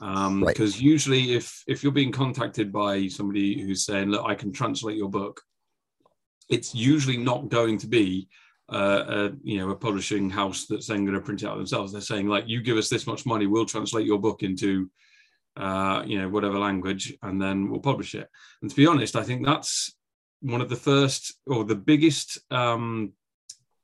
Um, 0.00 0.42
Right. 0.42 0.54
Because 0.54 0.80
usually, 0.80 1.34
if 1.34 1.62
if 1.66 1.82
you're 1.82 1.92
being 1.92 2.12
contacted 2.12 2.70
by 2.72 3.08
somebody 3.08 3.60
who's 3.60 3.84
saying, 3.84 4.10
"Look, 4.10 4.24
I 4.26 4.34
can 4.34 4.52
translate 4.52 4.96
your 4.96 5.08
book," 5.08 5.40
it's 6.50 6.74
usually 6.74 7.16
not 7.16 7.48
going 7.48 7.78
to 7.78 7.86
be 7.86 8.28
uh, 8.70 9.04
a 9.08 9.32
you 9.42 9.58
know 9.58 9.70
a 9.70 9.76
publishing 9.76 10.28
house 10.28 10.66
that's 10.66 10.88
then 10.88 11.04
going 11.04 11.18
to 11.18 11.24
print 11.24 11.42
it 11.42 11.46
out 11.46 11.56
themselves. 11.56 11.92
They're 11.92 12.00
saying 12.02 12.28
like, 12.28 12.48
"You 12.48 12.60
give 12.60 12.76
us 12.76 12.90
this 12.90 13.06
much 13.06 13.24
money, 13.24 13.46
we'll 13.46 13.66
translate 13.66 14.06
your 14.06 14.18
book 14.18 14.42
into." 14.42 14.90
Uh, 15.56 16.02
you 16.04 16.18
know, 16.18 16.28
whatever 16.28 16.58
language, 16.58 17.16
and 17.22 17.40
then 17.40 17.70
we'll 17.70 17.80
publish 17.80 18.14
it. 18.14 18.28
And 18.60 18.68
to 18.68 18.76
be 18.76 18.88
honest, 18.88 19.14
I 19.14 19.22
think 19.22 19.46
that's 19.46 19.94
one 20.40 20.60
of 20.60 20.68
the 20.68 20.76
first 20.76 21.34
or 21.46 21.64
the 21.64 21.76
biggest 21.76 22.38
um, 22.50 23.12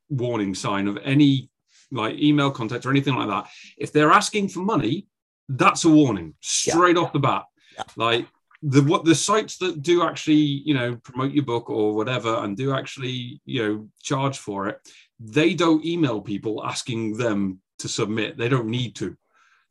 warning 0.09 0.55
sign 0.55 0.89
of 0.89 0.99
any 1.05 1.51
like 1.93 2.19
email 2.19 2.51
contact 2.51 2.87
or 2.87 2.91
anything 2.91 3.15
like 3.15 3.29
that. 3.29 3.49
If 3.79 3.93
they're 3.93 4.13
asking 4.13 4.49
for 4.49 4.61
money, 4.61 5.07
that's 5.49 5.85
a 5.85 5.89
warning 5.89 6.35
straight 6.41 6.97
off 6.97 7.13
the 7.13 7.19
bat. 7.19 7.45
Yeah. 7.77 7.85
Like 7.97 8.27
the 8.63 8.83
what 8.83 9.05
the 9.05 9.15
sites 9.15 9.57
that 9.59 9.83
do 9.83 10.03
actually 10.03 10.35
you 10.35 10.75
know 10.75 10.97
promote 10.97 11.33
your 11.33 11.45
book 11.45 11.71
or 11.71 11.95
whatever 11.95 12.45
and 12.45 12.57
do 12.57 12.75
actually 12.75 13.41
you 13.47 13.63
know 13.63 13.89
charge 14.03 14.39
for 14.39 14.69
it, 14.69 14.79
they 15.19 15.55
don't 15.55 15.85
email 15.85 16.21
people 16.21 16.65
asking 16.65 17.17
them 17.17 17.61
to 17.79 17.89
submit. 17.89 18.37
They 18.37 18.49
don't 18.49 18.69
need 18.69 18.97
to. 18.97 19.17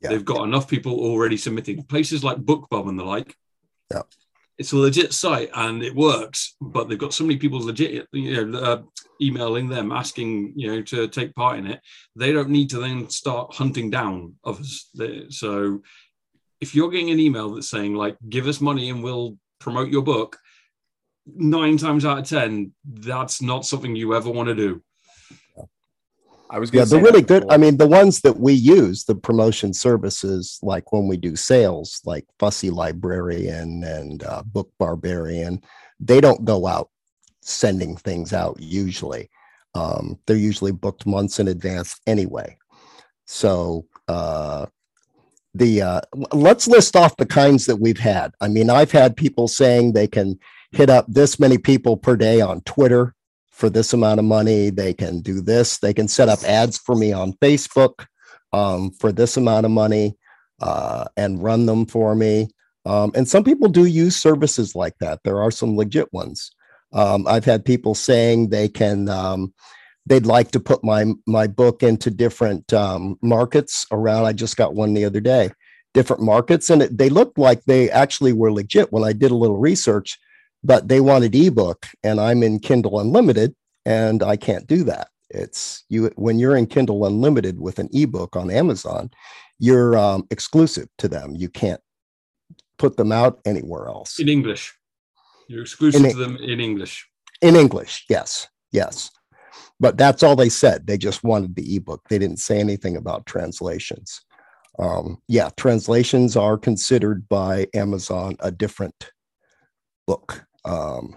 Yeah. 0.00 0.10
They've 0.10 0.24
got 0.24 0.44
enough 0.44 0.68
people 0.68 0.92
already 0.98 1.36
submitting. 1.36 1.82
Places 1.84 2.24
like 2.24 2.38
BookBub 2.38 2.88
and 2.88 2.98
the 2.98 3.04
like. 3.04 3.36
Yeah. 3.90 4.02
It's 4.58 4.72
a 4.72 4.76
legit 4.76 5.12
site 5.14 5.50
and 5.54 5.82
it 5.82 5.94
works, 5.94 6.56
but 6.60 6.88
they've 6.88 6.98
got 6.98 7.14
so 7.14 7.24
many 7.24 7.38
people 7.38 7.60
legit, 7.60 8.06
you 8.12 8.46
know, 8.46 8.58
uh, 8.58 8.82
emailing 9.22 9.68
them 9.68 9.90
asking, 9.90 10.52
you 10.54 10.68
know, 10.68 10.82
to 10.82 11.08
take 11.08 11.34
part 11.34 11.58
in 11.58 11.66
it. 11.66 11.80
They 12.14 12.32
don't 12.32 12.50
need 12.50 12.68
to 12.70 12.78
then 12.78 13.08
start 13.08 13.54
hunting 13.54 13.90
down 13.90 14.34
others. 14.44 14.90
They- 14.94 15.26
So, 15.30 15.82
if 16.60 16.74
you're 16.74 16.90
getting 16.90 17.10
an 17.10 17.20
email 17.20 17.48
that's 17.54 17.68
saying 17.70 17.94
like, 17.94 18.18
"Give 18.28 18.46
us 18.46 18.60
money 18.60 18.90
and 18.90 19.02
we'll 19.02 19.38
promote 19.60 19.88
your 19.88 20.02
book," 20.02 20.38
nine 21.26 21.78
times 21.78 22.04
out 22.04 22.18
of 22.18 22.28
ten, 22.28 22.74
that's 22.84 23.40
not 23.40 23.64
something 23.64 23.96
you 23.96 24.14
ever 24.14 24.30
want 24.30 24.48
to 24.48 24.54
do. 24.54 24.82
I 26.50 26.58
was 26.58 26.72
yeah, 26.72 26.84
they're 26.84 27.02
really 27.02 27.22
good. 27.22 27.44
I 27.48 27.56
mean, 27.56 27.76
the 27.76 27.86
ones 27.86 28.20
that 28.22 28.38
we 28.38 28.52
use, 28.52 29.04
the 29.04 29.14
promotion 29.14 29.72
services, 29.72 30.58
like 30.62 30.92
when 30.92 31.06
we 31.06 31.16
do 31.16 31.36
sales, 31.36 32.00
like 32.04 32.26
Fussy 32.40 32.70
Librarian 32.70 33.84
and 33.84 34.24
uh, 34.24 34.42
Book 34.44 34.72
Barbarian, 34.78 35.62
they 36.00 36.20
don't 36.20 36.44
go 36.44 36.66
out 36.66 36.90
sending 37.40 37.96
things 37.96 38.32
out 38.32 38.56
usually. 38.60 39.30
Um, 39.74 40.18
they're 40.26 40.36
usually 40.36 40.72
booked 40.72 41.06
months 41.06 41.38
in 41.38 41.46
advance 41.46 42.00
anyway. 42.06 42.58
So 43.26 43.86
uh, 44.08 44.66
the 45.54 45.82
uh, 45.82 46.00
let's 46.32 46.66
list 46.66 46.96
off 46.96 47.16
the 47.16 47.26
kinds 47.26 47.66
that 47.66 47.76
we've 47.76 47.98
had. 47.98 48.32
I 48.40 48.48
mean, 48.48 48.70
I've 48.70 48.90
had 48.90 49.16
people 49.16 49.46
saying 49.46 49.92
they 49.92 50.08
can 50.08 50.38
hit 50.72 50.90
up 50.90 51.06
this 51.08 51.38
many 51.38 51.58
people 51.58 51.96
per 51.96 52.16
day 52.16 52.40
on 52.40 52.60
Twitter 52.62 53.14
for 53.60 53.70
this 53.70 53.92
amount 53.92 54.18
of 54.18 54.24
money. 54.24 54.70
They 54.70 54.94
can 54.94 55.20
do 55.20 55.40
this. 55.40 55.78
They 55.78 55.92
can 55.92 56.08
set 56.08 56.28
up 56.28 56.42
ads 56.42 56.78
for 56.78 56.96
me 56.96 57.12
on 57.12 57.34
Facebook 57.34 58.06
um, 58.52 58.90
for 58.92 59.12
this 59.12 59.36
amount 59.36 59.66
of 59.66 59.70
money 59.70 60.16
uh, 60.60 61.04
and 61.16 61.42
run 61.42 61.66
them 61.66 61.86
for 61.86 62.14
me. 62.14 62.48
Um, 62.86 63.12
and 63.14 63.28
some 63.28 63.44
people 63.44 63.68
do 63.68 63.84
use 63.84 64.16
services 64.16 64.74
like 64.74 64.94
that. 65.00 65.20
There 65.22 65.42
are 65.42 65.50
some 65.50 65.76
legit 65.76 66.10
ones. 66.12 66.50
Um, 66.92 67.26
I've 67.28 67.44
had 67.44 67.64
people 67.64 67.94
saying 67.94 68.48
they 68.48 68.68
can. 68.68 69.08
Um, 69.08 69.52
they'd 70.06 70.26
like 70.26 70.50
to 70.52 70.60
put 70.60 70.82
my 70.82 71.12
my 71.26 71.46
book 71.46 71.82
into 71.82 72.10
different 72.10 72.72
um, 72.72 73.18
markets 73.22 73.86
around. 73.92 74.24
I 74.24 74.32
just 74.32 74.56
got 74.56 74.74
one 74.74 74.94
the 74.94 75.04
other 75.04 75.20
day, 75.20 75.50
different 75.92 76.22
markets, 76.22 76.70
and 76.70 76.82
it, 76.82 76.96
they 76.96 77.10
looked 77.10 77.38
like 77.38 77.62
they 77.64 77.90
actually 77.90 78.32
were 78.32 78.50
legit 78.50 78.90
when 78.92 79.04
I 79.04 79.12
did 79.12 79.30
a 79.30 79.36
little 79.36 79.58
research 79.58 80.18
but 80.62 80.88
they 80.88 81.00
wanted 81.00 81.34
ebook 81.34 81.86
and 82.02 82.20
i'm 82.20 82.42
in 82.42 82.58
kindle 82.58 83.00
unlimited 83.00 83.54
and 83.86 84.22
i 84.22 84.36
can't 84.36 84.66
do 84.66 84.84
that. 84.84 85.08
It's 85.30 85.84
you 85.88 86.10
when 86.16 86.38
you're 86.38 86.56
in 86.56 86.66
kindle 86.66 87.06
unlimited 87.06 87.60
with 87.60 87.78
an 87.78 87.88
ebook 87.92 88.36
on 88.36 88.50
amazon 88.50 89.10
you're 89.62 89.96
um, 89.98 90.26
exclusive 90.30 90.88
to 90.96 91.06
them. 91.06 91.34
You 91.36 91.50
can't 91.50 91.80
put 92.78 92.96
them 92.96 93.12
out 93.12 93.40
anywhere 93.44 93.88
else. 93.88 94.18
In 94.18 94.28
English, 94.28 94.74
you're 95.48 95.60
exclusive 95.62 96.02
In- 96.02 96.10
to 96.12 96.16
them 96.16 96.36
in 96.38 96.60
English. 96.60 97.06
in 97.42 97.56
english 97.56 98.04
yes 98.08 98.48
yes. 98.72 99.10
But 99.78 99.96
that's 99.96 100.22
all 100.22 100.36
they 100.36 100.48
said. 100.50 100.86
They 100.86 100.98
just 100.98 101.24
wanted 101.24 101.54
the 101.56 101.76
ebook. 101.76 102.02
They 102.08 102.18
didn't 102.18 102.38
say 102.38 102.58
anything 102.60 102.96
about 102.96 103.26
translations. 103.26 104.20
Um, 104.78 105.18
yeah 105.28 105.50
translations 105.56 106.36
are 106.36 106.56
considered 106.56 107.28
by 107.28 107.66
amazon 107.74 108.36
a 108.40 108.50
different 108.50 109.10
book 110.06 110.44
um, 110.64 111.16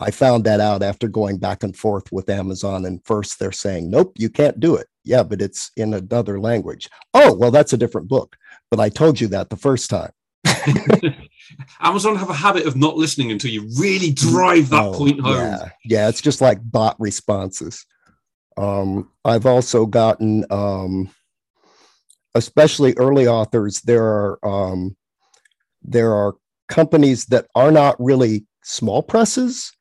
i 0.00 0.10
found 0.10 0.44
that 0.44 0.60
out 0.60 0.82
after 0.82 1.08
going 1.08 1.38
back 1.38 1.62
and 1.62 1.76
forth 1.76 2.10
with 2.12 2.28
amazon 2.28 2.84
and 2.84 3.04
first 3.04 3.38
they're 3.38 3.52
saying 3.52 3.90
nope 3.90 4.12
you 4.16 4.28
can't 4.28 4.60
do 4.60 4.74
it 4.76 4.86
yeah 5.04 5.22
but 5.22 5.40
it's 5.40 5.70
in 5.76 5.94
another 5.94 6.38
language 6.40 6.88
oh 7.14 7.32
well 7.34 7.50
that's 7.50 7.72
a 7.72 7.78
different 7.78 8.08
book 8.08 8.36
but 8.70 8.80
i 8.80 8.88
told 8.88 9.20
you 9.20 9.28
that 9.28 9.50
the 9.50 9.56
first 9.56 9.90
time 9.90 10.10
Amazon 11.80 12.16
have 12.16 12.30
a 12.30 12.34
habit 12.34 12.66
of 12.66 12.76
not 12.76 12.96
listening 12.96 13.30
until 13.30 13.50
you 13.50 13.68
really 13.78 14.12
drive 14.12 14.70
that 14.70 14.84
Oh, 14.84 14.92
point 14.92 15.20
home. 15.20 15.34
Yeah, 15.34 15.68
yeah, 15.84 16.08
it's 16.08 16.20
just 16.20 16.40
like 16.40 16.58
bot 16.62 16.96
responses. 16.98 17.84
Um, 18.56 19.10
I've 19.24 19.46
also 19.46 19.86
gotten, 19.86 20.44
um, 20.50 21.10
especially 22.34 22.94
early 22.96 23.26
authors. 23.26 23.80
There 23.82 24.04
are 24.04 24.38
um, 24.44 24.96
there 25.82 26.12
are 26.12 26.34
companies 26.68 27.26
that 27.26 27.46
are 27.54 27.70
not 27.70 27.96
really 27.98 28.46
small 28.66 29.02
presses. 29.02 29.72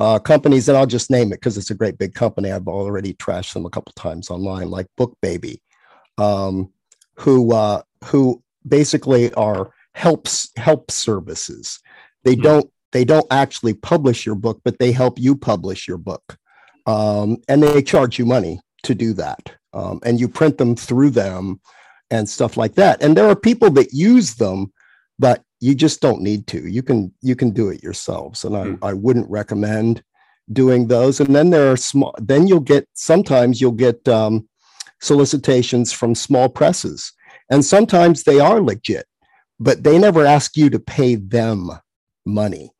Uh, 0.00 0.16
companies, 0.16 0.68
and 0.68 0.78
I'll 0.78 0.86
just 0.86 1.10
name 1.10 1.32
it 1.32 1.40
because 1.40 1.58
it's 1.58 1.72
a 1.72 1.74
great 1.74 1.98
big 1.98 2.14
company. 2.14 2.52
I've 2.52 2.68
already 2.68 3.14
trashed 3.14 3.52
them 3.52 3.66
a 3.66 3.70
couple 3.70 3.92
times 3.96 4.30
online, 4.30 4.70
like 4.70 4.86
Book 4.96 5.12
Baby, 5.20 5.60
um, 6.18 6.72
who 7.16 7.52
uh, 7.52 7.82
who 8.04 8.40
basically 8.68 9.34
are 9.34 9.72
helps 9.94 10.50
help 10.56 10.92
services. 10.92 11.80
They 12.22 12.36
Hmm. 12.36 12.42
don't 12.42 12.70
they 12.92 13.04
don't 13.04 13.26
actually 13.32 13.74
publish 13.74 14.24
your 14.24 14.36
book, 14.36 14.60
but 14.64 14.78
they 14.78 14.92
help 14.92 15.18
you 15.18 15.34
publish 15.34 15.88
your 15.88 15.98
book. 15.98 16.36
Um, 16.86 17.38
and 17.48 17.60
they 17.60 17.82
charge 17.82 18.20
you 18.20 18.24
money 18.24 18.60
to 18.84 18.94
do 18.94 19.12
that. 19.14 19.50
Um, 19.72 19.98
and 20.04 20.20
you 20.20 20.28
print 20.28 20.58
them 20.58 20.76
through 20.76 21.10
them 21.10 21.60
and 22.10 22.28
stuff 22.28 22.56
like 22.56 22.74
that. 22.76 23.02
And 23.02 23.16
there 23.16 23.28
are 23.28 23.36
people 23.36 23.70
that 23.72 23.92
use 23.92 24.36
them, 24.36 24.72
but 25.18 25.42
you 25.60 25.74
just 25.74 26.00
don't 26.00 26.22
need 26.22 26.46
to. 26.48 26.68
You 26.68 26.82
can 26.82 27.12
you 27.22 27.34
can 27.36 27.50
do 27.50 27.68
it 27.68 27.82
yourselves. 27.82 28.44
And 28.44 28.56
I, 28.56 28.64
Hmm. 28.64 28.74
I 28.82 28.92
wouldn't 28.92 29.30
recommend 29.30 30.02
doing 30.52 30.88
those. 30.88 31.20
And 31.20 31.34
then 31.34 31.50
there 31.50 31.70
are 31.70 31.76
small, 31.76 32.14
then 32.18 32.46
you'll 32.46 32.60
get 32.60 32.88
sometimes 32.94 33.60
you'll 33.60 33.72
get 33.72 34.06
um, 34.08 34.48
solicitations 35.00 35.92
from 35.92 36.14
small 36.14 36.48
presses. 36.48 37.12
And 37.50 37.64
sometimes 37.64 38.24
they 38.24 38.40
are 38.40 38.60
legit, 38.60 39.06
but 39.58 39.82
they 39.82 39.98
never 39.98 40.24
ask 40.24 40.56
you 40.56 40.70
to 40.70 40.78
pay 40.78 41.14
them 41.16 41.70
money 42.24 42.72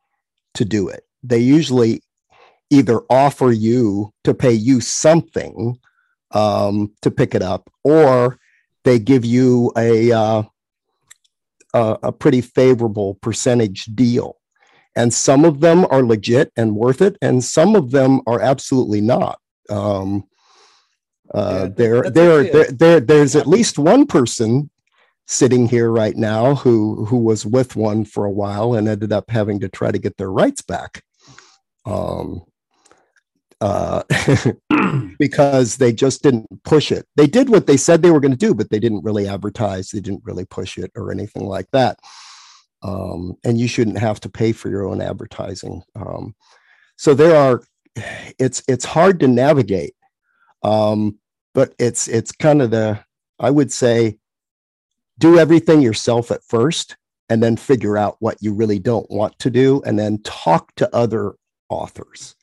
to 0.54 0.64
do 0.64 0.88
it. 0.88 1.04
They 1.22 1.38
usually 1.38 2.02
either 2.70 3.00
offer 3.08 3.50
you 3.50 4.12
to 4.24 4.34
pay 4.34 4.52
you 4.52 4.80
something 4.80 5.78
um, 6.32 6.92
to 7.00 7.10
pick 7.10 7.34
it 7.34 7.42
up, 7.42 7.70
or 7.84 8.38
they 8.84 8.98
give 8.98 9.24
you 9.24 9.72
a 9.76 10.12
uh, 10.12 10.42
a, 11.74 11.98
a 12.04 12.12
pretty 12.12 12.40
favorable 12.40 13.14
percentage 13.16 13.84
deal. 13.86 14.36
And 14.96 15.14
some 15.14 15.44
of 15.44 15.60
them 15.60 15.86
are 15.90 16.02
legit 16.02 16.52
and 16.56 16.74
worth 16.74 17.00
it, 17.00 17.16
and 17.22 17.44
some 17.44 17.76
of 17.76 17.92
them 17.92 18.20
are 18.26 18.40
absolutely 18.40 19.00
not. 19.00 19.38
Um, 19.70 20.24
uh, 21.32 21.64
that- 21.64 21.76
there, 21.76 22.10
there, 22.10 22.42
there, 22.44 22.70
there, 22.70 23.00
there's 23.00 23.36
at 23.36 23.46
least 23.46 23.78
one 23.78 24.06
person 24.06 24.70
sitting 25.26 25.68
here 25.68 25.90
right 25.90 26.16
now 26.16 26.54
who 26.54 27.04
who 27.04 27.18
was 27.18 27.44
with 27.44 27.76
one 27.76 28.02
for 28.02 28.24
a 28.24 28.30
while 28.30 28.72
and 28.74 28.88
ended 28.88 29.12
up 29.12 29.28
having 29.30 29.60
to 29.60 29.68
try 29.68 29.90
to 29.92 29.98
get 29.98 30.16
their 30.16 30.32
rights 30.32 30.62
back. 30.62 31.04
Um, 31.84 32.42
uh, 33.60 34.02
because 35.18 35.76
they 35.76 35.92
just 35.92 36.22
didn't 36.22 36.46
push 36.64 36.92
it. 36.92 37.06
They 37.16 37.26
did 37.26 37.48
what 37.48 37.66
they 37.66 37.76
said 37.76 38.02
they 38.02 38.10
were 38.10 38.20
going 38.20 38.32
to 38.32 38.36
do, 38.36 38.54
but 38.54 38.70
they 38.70 38.78
didn't 38.78 39.04
really 39.04 39.28
advertise. 39.28 39.90
They 39.90 40.00
didn't 40.00 40.24
really 40.24 40.44
push 40.44 40.78
it 40.78 40.92
or 40.94 41.10
anything 41.10 41.44
like 41.44 41.70
that. 41.72 41.98
Um, 42.82 43.36
and 43.44 43.58
you 43.58 43.66
shouldn't 43.66 43.98
have 43.98 44.20
to 44.20 44.28
pay 44.28 44.52
for 44.52 44.68
your 44.68 44.86
own 44.86 45.00
advertising. 45.00 45.82
Um, 45.96 46.34
so 46.96 47.14
there 47.14 47.36
are, 47.36 47.62
it's 48.38 48.62
it's 48.68 48.84
hard 48.84 49.18
to 49.20 49.28
navigate, 49.28 49.94
um, 50.62 51.18
but 51.54 51.74
it's 51.80 52.06
it's 52.06 52.30
kind 52.30 52.62
of 52.62 52.70
the 52.70 53.00
I 53.40 53.50
would 53.50 53.72
say, 53.72 54.18
do 55.18 55.38
everything 55.38 55.80
yourself 55.80 56.30
at 56.30 56.44
first, 56.44 56.96
and 57.28 57.42
then 57.42 57.56
figure 57.56 57.98
out 57.98 58.16
what 58.20 58.36
you 58.40 58.54
really 58.54 58.78
don't 58.78 59.10
want 59.10 59.36
to 59.40 59.50
do, 59.50 59.82
and 59.84 59.98
then 59.98 60.22
talk 60.22 60.72
to 60.76 60.94
other 60.94 61.34
authors 61.68 62.36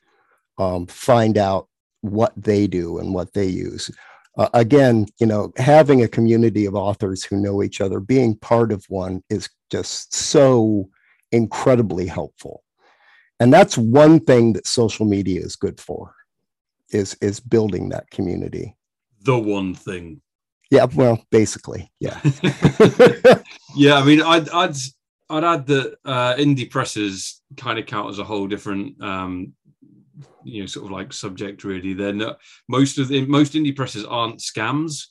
um, 0.57 0.87
find 0.87 1.37
out 1.37 1.67
what 2.01 2.33
they 2.35 2.67
do 2.67 2.99
and 2.99 3.13
what 3.13 3.33
they 3.33 3.45
use. 3.45 3.91
Uh, 4.37 4.49
again, 4.53 5.05
you 5.19 5.25
know, 5.25 5.51
having 5.57 6.03
a 6.03 6.07
community 6.07 6.65
of 6.65 6.75
authors 6.75 7.23
who 7.23 7.37
know 7.37 7.63
each 7.63 7.79
other, 7.79 7.99
being 7.99 8.35
part 8.35 8.71
of 8.71 8.85
one 8.89 9.23
is 9.29 9.49
just 9.71 10.13
so 10.13 10.89
incredibly 11.31 12.05
helpful. 12.05 12.63
And 13.39 13.53
that's 13.53 13.77
one 13.77 14.19
thing 14.19 14.53
that 14.53 14.67
social 14.67 15.05
media 15.05 15.41
is 15.41 15.55
good 15.55 15.79
for 15.79 16.13
is 16.91 17.15
is 17.21 17.39
building 17.39 17.89
that 17.89 18.09
community. 18.09 18.75
The 19.21 19.37
one 19.37 19.73
thing. 19.73 20.21
Yeah, 20.71 20.85
well, 20.95 21.23
basically, 21.31 21.91
yeah. 21.99 22.19
yeah, 23.75 23.95
I 23.95 24.03
mean, 24.03 24.21
I'd 24.21 24.49
I'd 24.49 24.75
I'd 25.29 25.43
add 25.43 25.67
that 25.67 25.97
uh, 26.05 26.35
indie 26.35 26.69
presses 26.69 27.41
kind 27.57 27.79
of 27.79 27.85
count 27.85 28.09
as 28.09 28.19
a 28.19 28.23
whole 28.23 28.47
different 28.47 29.01
um, 29.01 29.53
you 30.45 30.61
know 30.61 30.65
sort 30.67 30.85
of 30.85 30.91
like 30.91 31.11
subject 31.11 31.63
really 31.63 31.93
they're 31.93 32.13
not 32.13 32.39
most 32.69 32.97
of 32.99 33.07
the 33.07 33.25
most 33.25 33.53
indie 33.53 33.75
presses 33.75 34.05
aren't 34.05 34.39
scams 34.39 35.07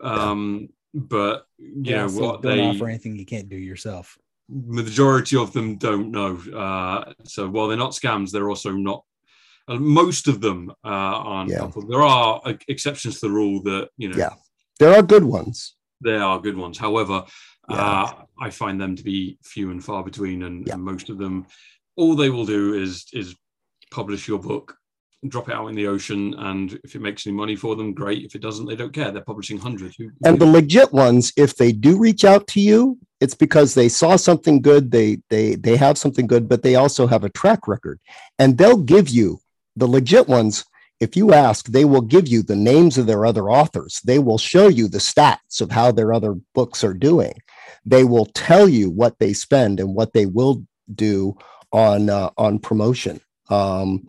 um 0.00 0.68
but 0.94 1.46
you 1.58 1.82
yeah, 1.92 2.02
know 2.02 2.08
so 2.08 2.20
what 2.22 2.42
they 2.42 2.60
offer 2.60 2.88
anything 2.88 3.16
you 3.16 3.26
can't 3.26 3.48
do 3.48 3.56
yourself 3.56 4.16
majority 4.48 5.36
of 5.36 5.52
them 5.52 5.76
don't 5.76 6.10
know 6.10 6.38
uh 6.56 7.12
so 7.24 7.48
while 7.48 7.66
they're 7.68 7.76
not 7.76 7.92
scams 7.92 8.30
they're 8.30 8.48
also 8.48 8.72
not 8.72 9.04
uh, 9.68 9.74
most 9.74 10.28
of 10.28 10.40
them 10.40 10.70
uh, 10.84 10.88
aren't 10.88 11.50
Yeah. 11.50 11.58
helpful. 11.58 11.84
there 11.88 12.02
are 12.02 12.40
uh, 12.44 12.52
exceptions 12.68 13.18
to 13.18 13.26
the 13.26 13.32
rule 13.32 13.60
that 13.64 13.88
you 13.96 14.08
know 14.08 14.16
Yeah. 14.16 14.30
there 14.78 14.94
are 14.96 15.02
good 15.02 15.24
ones. 15.24 15.74
there 16.00 16.22
are 16.22 16.40
good 16.40 16.56
ones 16.56 16.78
however 16.78 17.24
Yeah. 17.68 18.02
uh, 18.02 18.12
i 18.40 18.48
find 18.50 18.80
them 18.80 18.94
to 18.96 19.02
be 19.02 19.38
few 19.42 19.70
and 19.72 19.82
far 19.84 20.04
between 20.04 20.44
and, 20.44 20.66
Yeah. 20.66 20.74
and 20.74 20.82
most 20.84 21.10
of 21.10 21.18
them 21.18 21.46
all 21.96 22.14
they 22.14 22.30
will 22.30 22.46
do 22.46 22.74
is 22.74 23.06
is 23.12 23.34
publish 24.00 24.28
your 24.28 24.38
book 24.38 24.76
drop 25.28 25.48
it 25.48 25.54
out 25.54 25.68
in 25.68 25.74
the 25.74 25.86
ocean 25.86 26.34
and 26.38 26.78
if 26.84 26.94
it 26.94 27.00
makes 27.00 27.26
any 27.26 27.34
money 27.34 27.56
for 27.56 27.74
them 27.74 27.92
great. 27.92 28.24
If 28.24 28.34
it 28.34 28.42
doesn't 28.42 28.66
they 28.66 28.76
don't 28.76 28.92
care. 28.92 29.10
They're 29.10 29.22
publishing 29.22 29.58
hundreds. 29.58 29.96
Who- 29.96 30.10
and 30.24 30.38
the 30.38 30.46
legit 30.46 30.92
ones 30.92 31.32
if 31.36 31.56
they 31.56 31.72
do 31.72 31.98
reach 31.98 32.24
out 32.24 32.46
to 32.48 32.60
you 32.60 32.98
it's 33.20 33.34
because 33.34 33.74
they 33.74 33.88
saw 33.88 34.16
something 34.16 34.60
good 34.60 34.90
they 34.90 35.18
they 35.30 35.54
they 35.54 35.76
have 35.76 35.96
something 35.96 36.26
good 36.26 36.48
but 36.48 36.62
they 36.62 36.74
also 36.74 37.06
have 37.06 37.24
a 37.24 37.30
track 37.40 37.66
record. 37.66 37.98
And 38.38 38.58
they'll 38.58 38.84
give 38.96 39.08
you 39.08 39.38
the 39.74 39.86
legit 39.86 40.28
ones 40.28 40.64
if 41.00 41.16
you 41.16 41.32
ask 41.32 41.66
they 41.66 41.84
will 41.84 42.06
give 42.14 42.26
you 42.28 42.42
the 42.42 42.62
names 42.72 42.98
of 42.98 43.06
their 43.06 43.24
other 43.26 43.50
authors. 43.50 44.00
They 44.04 44.18
will 44.18 44.38
show 44.38 44.68
you 44.68 44.86
the 44.88 45.06
stats 45.10 45.60
of 45.60 45.70
how 45.70 45.92
their 45.92 46.12
other 46.12 46.34
books 46.54 46.84
are 46.84 46.94
doing. 47.10 47.34
They 47.84 48.04
will 48.04 48.26
tell 48.26 48.68
you 48.68 48.90
what 48.90 49.18
they 49.18 49.32
spend 49.32 49.80
and 49.80 49.94
what 49.94 50.12
they 50.12 50.26
will 50.26 50.64
do 50.94 51.36
on 51.72 52.10
uh, 52.10 52.30
on 52.36 52.58
promotion 52.58 53.20
um, 53.50 54.06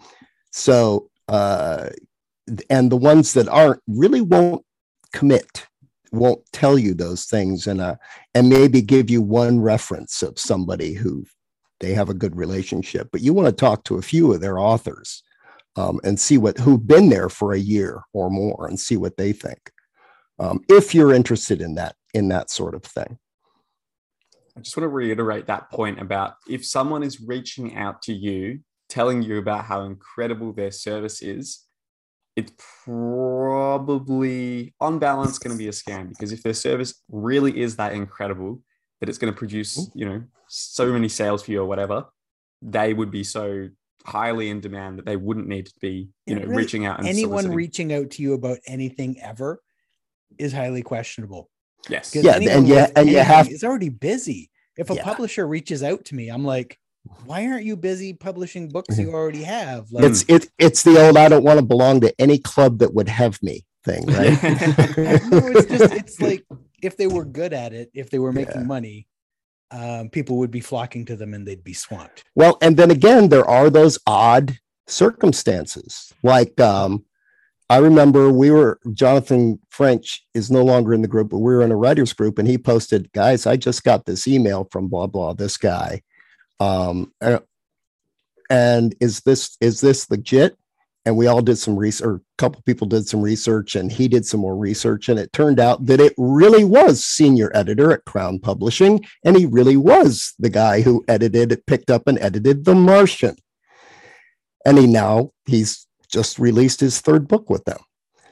so 0.51 1.09
uh, 1.27 1.89
and 2.69 2.91
the 2.91 2.97
ones 2.97 3.33
that 3.33 3.47
aren't 3.47 3.81
really 3.87 4.21
won't 4.21 4.63
commit 5.13 5.67
won't 6.11 6.41
tell 6.53 6.77
you 6.77 6.93
those 6.93 7.25
things 7.25 7.67
and 7.67 7.81
uh 7.81 7.95
and 8.33 8.47
maybe 8.47 8.81
give 8.81 9.09
you 9.09 9.21
one 9.21 9.59
reference 9.59 10.21
of 10.21 10.39
somebody 10.39 10.93
who 10.93 11.25
they 11.81 11.93
have 11.93 12.09
a 12.09 12.13
good 12.13 12.35
relationship 12.35 13.09
but 13.11 13.21
you 13.21 13.33
want 13.33 13.45
to 13.45 13.51
talk 13.51 13.83
to 13.83 13.97
a 13.97 14.01
few 14.01 14.33
of 14.33 14.39
their 14.39 14.57
authors 14.57 15.21
um, 15.75 15.99
and 16.03 16.19
see 16.19 16.37
what 16.37 16.57
who've 16.57 16.87
been 16.87 17.09
there 17.09 17.29
for 17.29 17.53
a 17.53 17.59
year 17.59 18.01
or 18.13 18.29
more 18.29 18.67
and 18.67 18.79
see 18.79 18.97
what 18.97 19.17
they 19.17 19.33
think 19.33 19.71
um, 20.39 20.61
if 20.69 20.93
you're 20.93 21.13
interested 21.13 21.61
in 21.61 21.75
that 21.75 21.95
in 22.13 22.29
that 22.29 22.49
sort 22.49 22.73
of 22.73 22.83
thing. 22.83 23.17
I 24.55 24.61
just 24.61 24.75
want 24.75 24.85
to 24.85 24.89
reiterate 24.89 25.45
that 25.47 25.69
point 25.69 26.01
about 26.01 26.35
if 26.47 26.65
someone 26.65 27.03
is 27.03 27.21
reaching 27.21 27.75
out 27.75 28.01
to 28.03 28.13
you, 28.13 28.61
telling 28.89 29.21
you 29.21 29.37
about 29.37 29.65
how 29.65 29.83
incredible 29.83 30.53
their 30.53 30.71
service 30.71 31.21
is, 31.21 31.63
it's 32.35 32.51
probably 32.85 34.73
on 34.79 34.99
balance 34.99 35.39
going 35.39 35.51
to 35.55 35.57
be 35.57 35.67
a 35.67 35.71
scam 35.71 36.09
because 36.09 36.31
if 36.31 36.43
their 36.43 36.53
service 36.53 37.01
really 37.09 37.59
is 37.59 37.75
that 37.77 37.93
incredible 37.93 38.61
that 38.99 39.09
it's 39.09 39.17
going 39.17 39.33
to 39.33 39.37
produce, 39.37 39.89
you 39.93 40.05
know, 40.07 40.23
so 40.47 40.91
many 40.91 41.09
sales 41.09 41.43
for 41.43 41.51
you 41.51 41.61
or 41.61 41.65
whatever, 41.65 42.05
they 42.61 42.93
would 42.93 43.11
be 43.11 43.23
so 43.23 43.69
highly 44.05 44.49
in 44.49 44.59
demand 44.61 44.97
that 44.97 45.05
they 45.05 45.15
wouldn't 45.17 45.47
need 45.47 45.65
to 45.65 45.73
be, 45.81 46.09
you 46.25 46.35
And 46.35 46.39
know, 46.41 46.47
really, 46.47 46.63
reaching 46.63 46.85
out 46.85 46.99
and 46.99 47.07
anyone 47.07 47.29
soliciting. 47.43 47.55
reaching 47.55 47.93
out 47.93 48.11
to 48.11 48.21
you 48.23 48.33
about 48.33 48.59
anything 48.67 49.19
ever 49.21 49.61
is 50.37 50.53
highly 50.53 50.81
questionable. 50.83 51.49
Yes. 51.89 52.15
Yeah, 52.15 52.35
and 52.35 52.43
yeah, 52.67 52.83
with 52.83 52.91
and 52.97 53.09
you 53.09 53.17
anything 53.17 53.35
have- 53.35 53.49
is 53.49 53.63
already 53.63 53.89
busy. 53.89 54.49
If 54.77 54.89
a 54.89 54.95
Yeah. 54.95 55.03
publisher 55.03 55.47
reaches 55.47 55.81
out 55.83 56.05
to 56.05 56.15
me, 56.15 56.29
I'm 56.29 56.43
like, 56.45 56.77
why 57.25 57.45
aren't 57.47 57.65
you 57.65 57.75
busy 57.75 58.13
publishing 58.13 58.69
books 58.69 58.97
you 58.97 59.11
already 59.13 59.43
have? 59.43 59.91
Like, 59.91 60.05
it's 60.05 60.25
it, 60.27 60.49
it's 60.57 60.83
the 60.83 61.05
old 61.05 61.17
i 61.17 61.27
don't 61.29 61.43
want 61.43 61.59
to 61.59 61.65
belong 61.65 62.01
to 62.01 62.13
any 62.19 62.37
club 62.37 62.79
that 62.79 62.93
would 62.93 63.09
have 63.09 63.41
me 63.43 63.65
thing 63.83 64.05
right 64.07 64.41
no, 64.43 65.47
it's 65.47 65.65
just 65.65 65.93
it's 65.93 66.21
like 66.21 66.45
if 66.81 66.95
they 66.97 67.07
were 67.07 67.25
good 67.25 67.53
at 67.53 67.73
it, 67.73 67.89
if 67.93 68.09
they 68.09 68.19
were 68.19 68.31
making 68.31 68.61
Yeah. 68.61 68.67
money, 68.67 69.07
um, 69.71 70.09
people 70.09 70.37
would 70.37 70.51
be 70.51 70.59
flocking 70.61 71.05
to 71.05 71.15
them 71.15 71.33
and 71.33 71.45
they'd 71.47 71.63
be 71.63 71.73
swamped. 71.73 72.23
Well, 72.35 72.57
and 72.61 72.77
then 72.77 72.91
again, 72.91 73.29
there 73.29 73.49
are 73.49 73.69
those 73.69 73.97
odd 74.05 74.59
circumstances. 74.85 76.13
Like 76.23 76.59
um, 76.61 77.03
I 77.69 77.77
remember 77.77 78.31
we 78.31 78.51
were 78.51 78.79
Jonathan 78.93 79.59
French 79.69 80.25
is 80.33 80.49
no 80.51 80.63
longer 80.63 80.93
in 80.93 81.01
the 81.01 81.07
group, 81.07 81.29
but 81.29 81.39
we 81.39 81.53
were 81.53 81.61
in 81.63 81.71
a 81.71 81.75
writers 81.75 82.13
group, 82.13 82.37
and 82.39 82.47
he 82.47 82.57
posted, 82.57 83.11
"Guys, 83.11 83.45
I 83.45 83.57
just 83.57 83.83
got 83.83 84.05
this 84.05 84.27
email 84.27 84.67
from 84.71 84.87
blah 84.87 85.07
blah 85.07 85.33
this 85.33 85.57
guy, 85.57 86.01
um, 86.59 87.13
and 88.49 88.95
is 88.99 89.21
this 89.21 89.57
is 89.61 89.81
this 89.81 90.09
legit?" 90.09 90.57
And 91.05 91.15
we 91.15 91.27
all 91.27 91.41
did 91.41 91.55
some 91.57 91.77
research. 91.77 92.05
Or 92.05 92.15
a 92.15 92.21
couple 92.37 92.61
people 92.63 92.85
did 92.85 93.07
some 93.07 93.21
research, 93.21 93.75
and 93.75 93.89
he 93.89 94.09
did 94.09 94.25
some 94.25 94.41
more 94.41 94.57
research, 94.57 95.07
and 95.07 95.17
it 95.17 95.31
turned 95.31 95.59
out 95.59 95.85
that 95.85 96.01
it 96.01 96.13
really 96.17 96.65
was 96.65 97.05
senior 97.05 97.49
editor 97.53 97.93
at 97.93 98.03
Crown 98.03 98.39
Publishing, 98.39 99.05
and 99.23 99.37
he 99.37 99.45
really 99.45 99.77
was 99.77 100.33
the 100.37 100.49
guy 100.49 100.81
who 100.81 101.05
edited, 101.07 101.63
picked 101.65 101.89
up, 101.89 102.07
and 102.07 102.19
edited 102.19 102.65
The 102.65 102.75
Martian. 102.75 103.37
And 104.65 104.77
he 104.77 104.85
now 104.85 105.31
he's 105.45 105.87
just 106.11 106.39
released 106.39 106.81
his 106.81 106.99
third 106.99 107.27
book 107.27 107.49
with 107.49 107.63
them. 107.63 107.79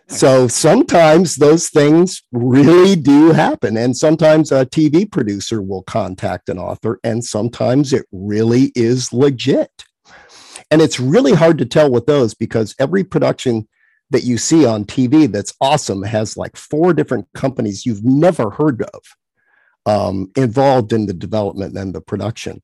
So 0.07 0.47
sometimes 0.47 1.35
those 1.35 1.69
things 1.69 2.21
really 2.31 2.95
do 2.95 3.31
happen. 3.31 3.75
And 3.75 3.97
sometimes 3.97 4.51
a 4.51 4.65
TV 4.65 5.11
producer 5.11 5.61
will 5.61 5.83
contact 5.83 6.47
an 6.47 6.59
author, 6.59 6.99
and 7.03 7.23
sometimes 7.23 7.91
it 7.91 8.05
really 8.11 8.71
is 8.75 9.11
legit. 9.11 9.83
And 10.69 10.81
it's 10.81 10.99
really 10.99 11.33
hard 11.33 11.57
to 11.59 11.65
tell 11.65 11.91
with 11.91 12.05
those 12.05 12.33
because 12.33 12.75
every 12.79 13.03
production 13.03 13.67
that 14.11 14.23
you 14.23 14.37
see 14.37 14.65
on 14.65 14.85
TV 14.85 15.31
that's 15.31 15.53
awesome 15.59 16.03
has 16.03 16.37
like 16.37 16.55
four 16.55 16.93
different 16.93 17.27
companies 17.33 17.85
you've 17.85 18.03
never 18.03 18.51
heard 18.51 18.83
of 18.83 19.01
um, 19.85 20.31
involved 20.35 20.93
in 20.93 21.07
the 21.07 21.13
development 21.13 21.77
and 21.77 21.93
the 21.93 22.01
production. 22.01 22.61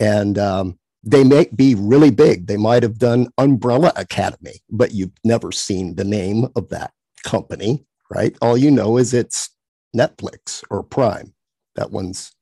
And 0.00 0.38
um, 0.38 0.77
they 1.02 1.24
may 1.24 1.48
be 1.54 1.74
really 1.74 2.10
big. 2.10 2.46
They 2.46 2.56
might 2.56 2.82
have 2.82 2.98
done 2.98 3.28
Umbrella 3.38 3.92
Academy, 3.96 4.60
but 4.70 4.92
you've 4.92 5.12
never 5.24 5.52
seen 5.52 5.94
the 5.94 6.04
name 6.04 6.46
of 6.56 6.68
that 6.70 6.92
company, 7.24 7.86
right? 8.10 8.36
All 8.42 8.56
you 8.56 8.70
know 8.70 8.98
is 8.98 9.14
it's 9.14 9.50
Netflix 9.96 10.62
or 10.70 10.82
Prime. 10.82 11.34
That 11.76 11.90
one's, 11.90 12.32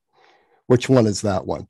which 0.67 0.89
one 0.89 1.07
is 1.07 1.21
that 1.23 1.47
one? 1.47 1.67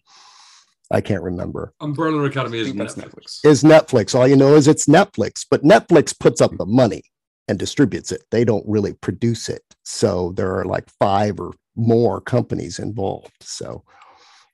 I 0.91 1.01
can't 1.01 1.23
remember. 1.23 1.75
Umbrella 1.81 2.23
Academy 2.25 2.61
is 2.61 2.73
Netflix. 2.73 2.95
Netflix. 2.95 3.45
Is 3.45 3.65
Netflix. 3.65 4.15
All 4.15 4.29
you 4.29 4.37
know 4.37 4.55
is 4.55 4.69
it's 4.69 4.87
Netflix, 4.87 5.45
but 5.49 5.65
Netflix 5.65 6.17
puts 6.17 6.41
up 6.41 6.57
the 6.57 6.67
money 6.67 7.03
and 7.49 7.59
distributes 7.59 8.13
it. 8.13 8.23
They 8.31 8.45
don't 8.45 8.65
really 8.69 8.93
produce 8.93 9.49
it. 9.49 9.63
So 9.85 10.33
there 10.37 10.57
are 10.57 10.65
like 10.65 10.89
five 11.01 11.41
or 11.41 11.53
more 11.75 12.21
companies 12.21 12.79
involved. 12.79 13.33
So 13.41 13.85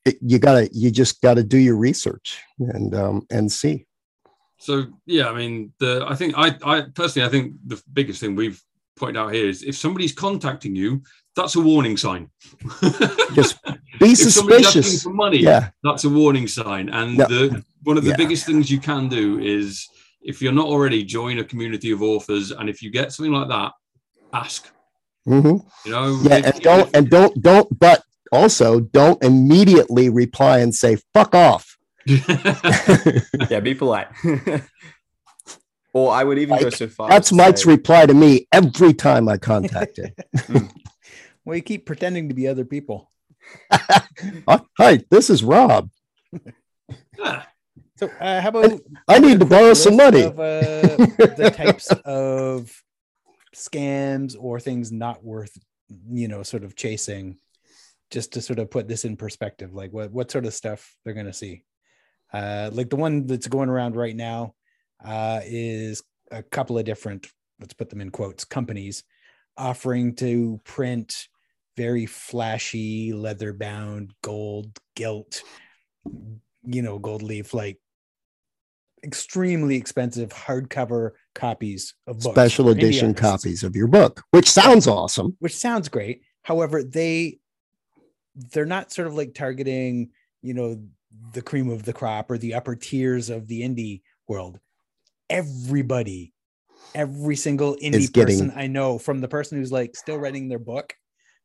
it, 0.05 0.17
you 0.21 0.39
gotta, 0.39 0.69
you 0.73 0.91
just 0.91 1.21
gotta 1.21 1.43
do 1.45 1.59
your 1.59 1.77
research 1.77 2.41
and 2.59 2.95
um, 2.95 3.27
and 3.31 3.51
see. 3.51 3.87
So 4.59 4.87
yeah, 5.07 5.29
I 5.29 5.35
mean, 5.35 5.73
the 5.81 6.05
I 6.09 6.15
think 6.15 6.35
I 6.37 6.57
I 6.65 6.83
personally 6.95 7.27
I 7.27 7.31
think 7.31 7.55
the 7.67 7.83
biggest 7.93 8.21
thing 8.21 8.35
we've 8.37 8.63
pointed 8.97 9.19
out 9.19 9.33
here 9.33 9.49
is 9.49 9.63
if 9.63 9.77
somebody's 9.77 10.13
contacting 10.13 10.77
you, 10.77 11.03
that's 11.35 11.57
a 11.57 11.61
warning 11.61 11.97
sign. 11.97 12.31
Just 13.35 13.63
be 13.99 14.11
if 14.13 14.19
somebody's 14.19 14.67
asking 14.67 14.83
suspicious. 14.83 15.03
for 15.03 15.13
money, 15.15 15.39
Yeah, 15.39 15.71
that's 15.83 16.05
a 16.05 16.11
warning 16.11 16.47
sign. 16.47 16.89
And 16.91 17.17
No. 17.19 17.27
the 17.27 17.65
one 17.83 17.97
of 17.99 18.05
the 18.05 18.11
Yeah. 18.11 18.17
biggest 18.17 18.47
things 18.47 18.71
you 18.71 18.79
can 18.81 19.09
do 19.09 19.39
is 19.41 19.89
if 20.23 20.41
you're 20.41 20.53
not 20.53 20.67
already, 20.67 21.03
join 21.05 21.39
a 21.39 21.45
community 21.45 21.91
of 21.91 22.01
authors. 22.03 22.53
And 22.53 22.69
if 22.69 22.83
you 22.83 22.91
get 22.93 23.13
something 23.13 23.33
like 23.33 23.49
that, 23.49 23.73
ask. 24.33 24.69
Mm-hmm. 25.27 25.67
You 25.87 25.91
know, 25.93 26.21
Yeah, 26.23 26.37
if- 26.37 26.55
and 26.55 26.63
don't 26.63 26.97
and 26.97 27.11
don't 27.11 27.43
don't 27.43 27.79
but 27.79 28.03
also 28.33 28.81
don't 28.81 29.23
immediately 29.23 30.09
reply 30.09 30.59
and 30.59 30.75
say 30.75 30.97
fuck 31.15 31.35
off. 31.35 31.77
Yeah, 32.07 33.61
be 33.61 33.75
polite. 33.75 34.09
or 35.93 36.13
I 36.13 36.25
would 36.25 36.39
even 36.39 36.59
go 36.59 36.71
so 36.71 36.89
far. 36.89 37.09
That's 37.11 37.33
Mike's 37.33 37.65
say- 37.65 37.71
reply 37.71 38.07
to 38.07 38.15
me 38.15 38.49
every 38.53 38.95
time 38.95 39.29
I 39.29 39.37
contact 39.37 39.99
him. 39.99 40.71
Well, 41.45 41.57
you 41.57 41.63
keep 41.63 41.87
pretending 41.87 42.29
to 42.29 42.35
be 42.35 42.49
other 42.49 42.65
people. 42.65 43.11
Uh, 43.71 44.59
Hi, 44.79 45.01
this 45.11 45.29
is 45.29 45.43
Rob. 45.43 45.91
Yeah. 47.19 47.43
So, 47.97 48.07
uh, 48.21 48.41
how 48.41 48.49
about 48.49 48.81
I 49.07 49.19
need 49.19 49.41
to 49.41 49.45
borrow 49.45 49.75
some 49.75 49.97
money. 49.97 50.23
Of, 50.23 50.39
uh, 50.39 50.97
the 51.37 51.53
types 51.55 51.89
of 52.05 52.73
scams 53.55 54.35
or 54.39 54.59
things 54.61 54.91
not 54.91 55.23
worth, 55.23 55.57
you 56.11 56.27
know, 56.29 56.43
sort 56.43 56.65
of 56.65 56.75
chasing, 56.75 57.39
just 58.13 58.35
to 58.35 58.43
sort 58.43 58.61
of 58.61 58.71
put 58.71 58.87
this 58.87 59.05
in 59.05 59.17
perspective. 59.17 59.75
Like 59.75 59.93
what 59.93 60.13
what 60.13 60.31
sort 60.31 60.47
of 60.47 60.55
stuff 60.55 60.95
they're 61.05 61.15
going 61.15 61.27
to 61.27 61.33
see. 61.33 61.65
Uh, 62.33 62.71
like 62.73 62.91
the 62.91 62.97
one 62.97 63.27
that's 63.27 63.49
going 63.49 63.69
around 63.69 63.97
right 63.97 64.17
now 64.17 64.55
uh, 65.05 65.41
is 65.45 66.03
a 66.31 66.43
couple 66.43 66.79
of 66.79 66.85
different, 66.85 67.27
let's 67.61 67.75
put 67.75 67.91
them 67.91 68.01
in 68.01 68.11
quotes, 68.11 68.45
companies 68.45 69.05
offering 69.57 70.15
to 70.15 70.61
print 70.65 71.29
very 71.77 72.07
flashy 72.07 73.13
leather 73.13 73.53
bound 73.53 74.13
gold 74.23 74.79
gilt 74.95 75.43
you 76.65 76.83
know 76.83 76.99
gold 76.99 77.23
leaf 77.23 77.55
like 77.55 77.79
extremely 79.05 79.77
expensive 79.77 80.31
hardcover 80.31 81.11
copies 81.35 81.95
of 82.07 82.19
books 82.21 82.35
Special 82.35 82.69
edition 82.71 83.15
copies 83.15 83.63
of 83.63 83.75
your 83.75 83.89
book, 83.89 84.23
which 84.31 84.49
sounds 84.49 84.87
awesome. 84.87 85.37
which 85.41 85.57
sounds 85.57 85.89
great 85.89 86.23
however 86.43 86.83
they 86.83 87.39
they're 88.35 88.65
not 88.67 88.93
sort 88.93 89.07
of 89.09 89.15
like 89.15 89.35
targeting 89.35 90.11
you 90.43 90.55
know 90.55 90.81
the 91.33 91.43
cream 91.43 91.69
of 91.69 91.85
the 91.85 91.93
crop 91.93 92.31
or 92.31 92.39
the 92.39 92.55
upper 92.55 92.75
tiers 92.75 93.29
of 93.31 93.47
the 93.47 93.61
indie 93.63 94.01
world 94.29 94.59
everybody 95.29 96.33
every 96.95 97.37
single 97.37 97.75
indie 97.77 98.13
getting- 98.13 98.39
person 98.39 98.53
i 98.57 98.67
know 98.67 98.99
from 98.99 99.21
the 99.21 99.29
person 99.29 99.59
who's 99.59 99.73
like 99.73 99.97
still 99.97 100.17
writing 100.19 100.49
their 100.49 100.59
book 100.59 100.95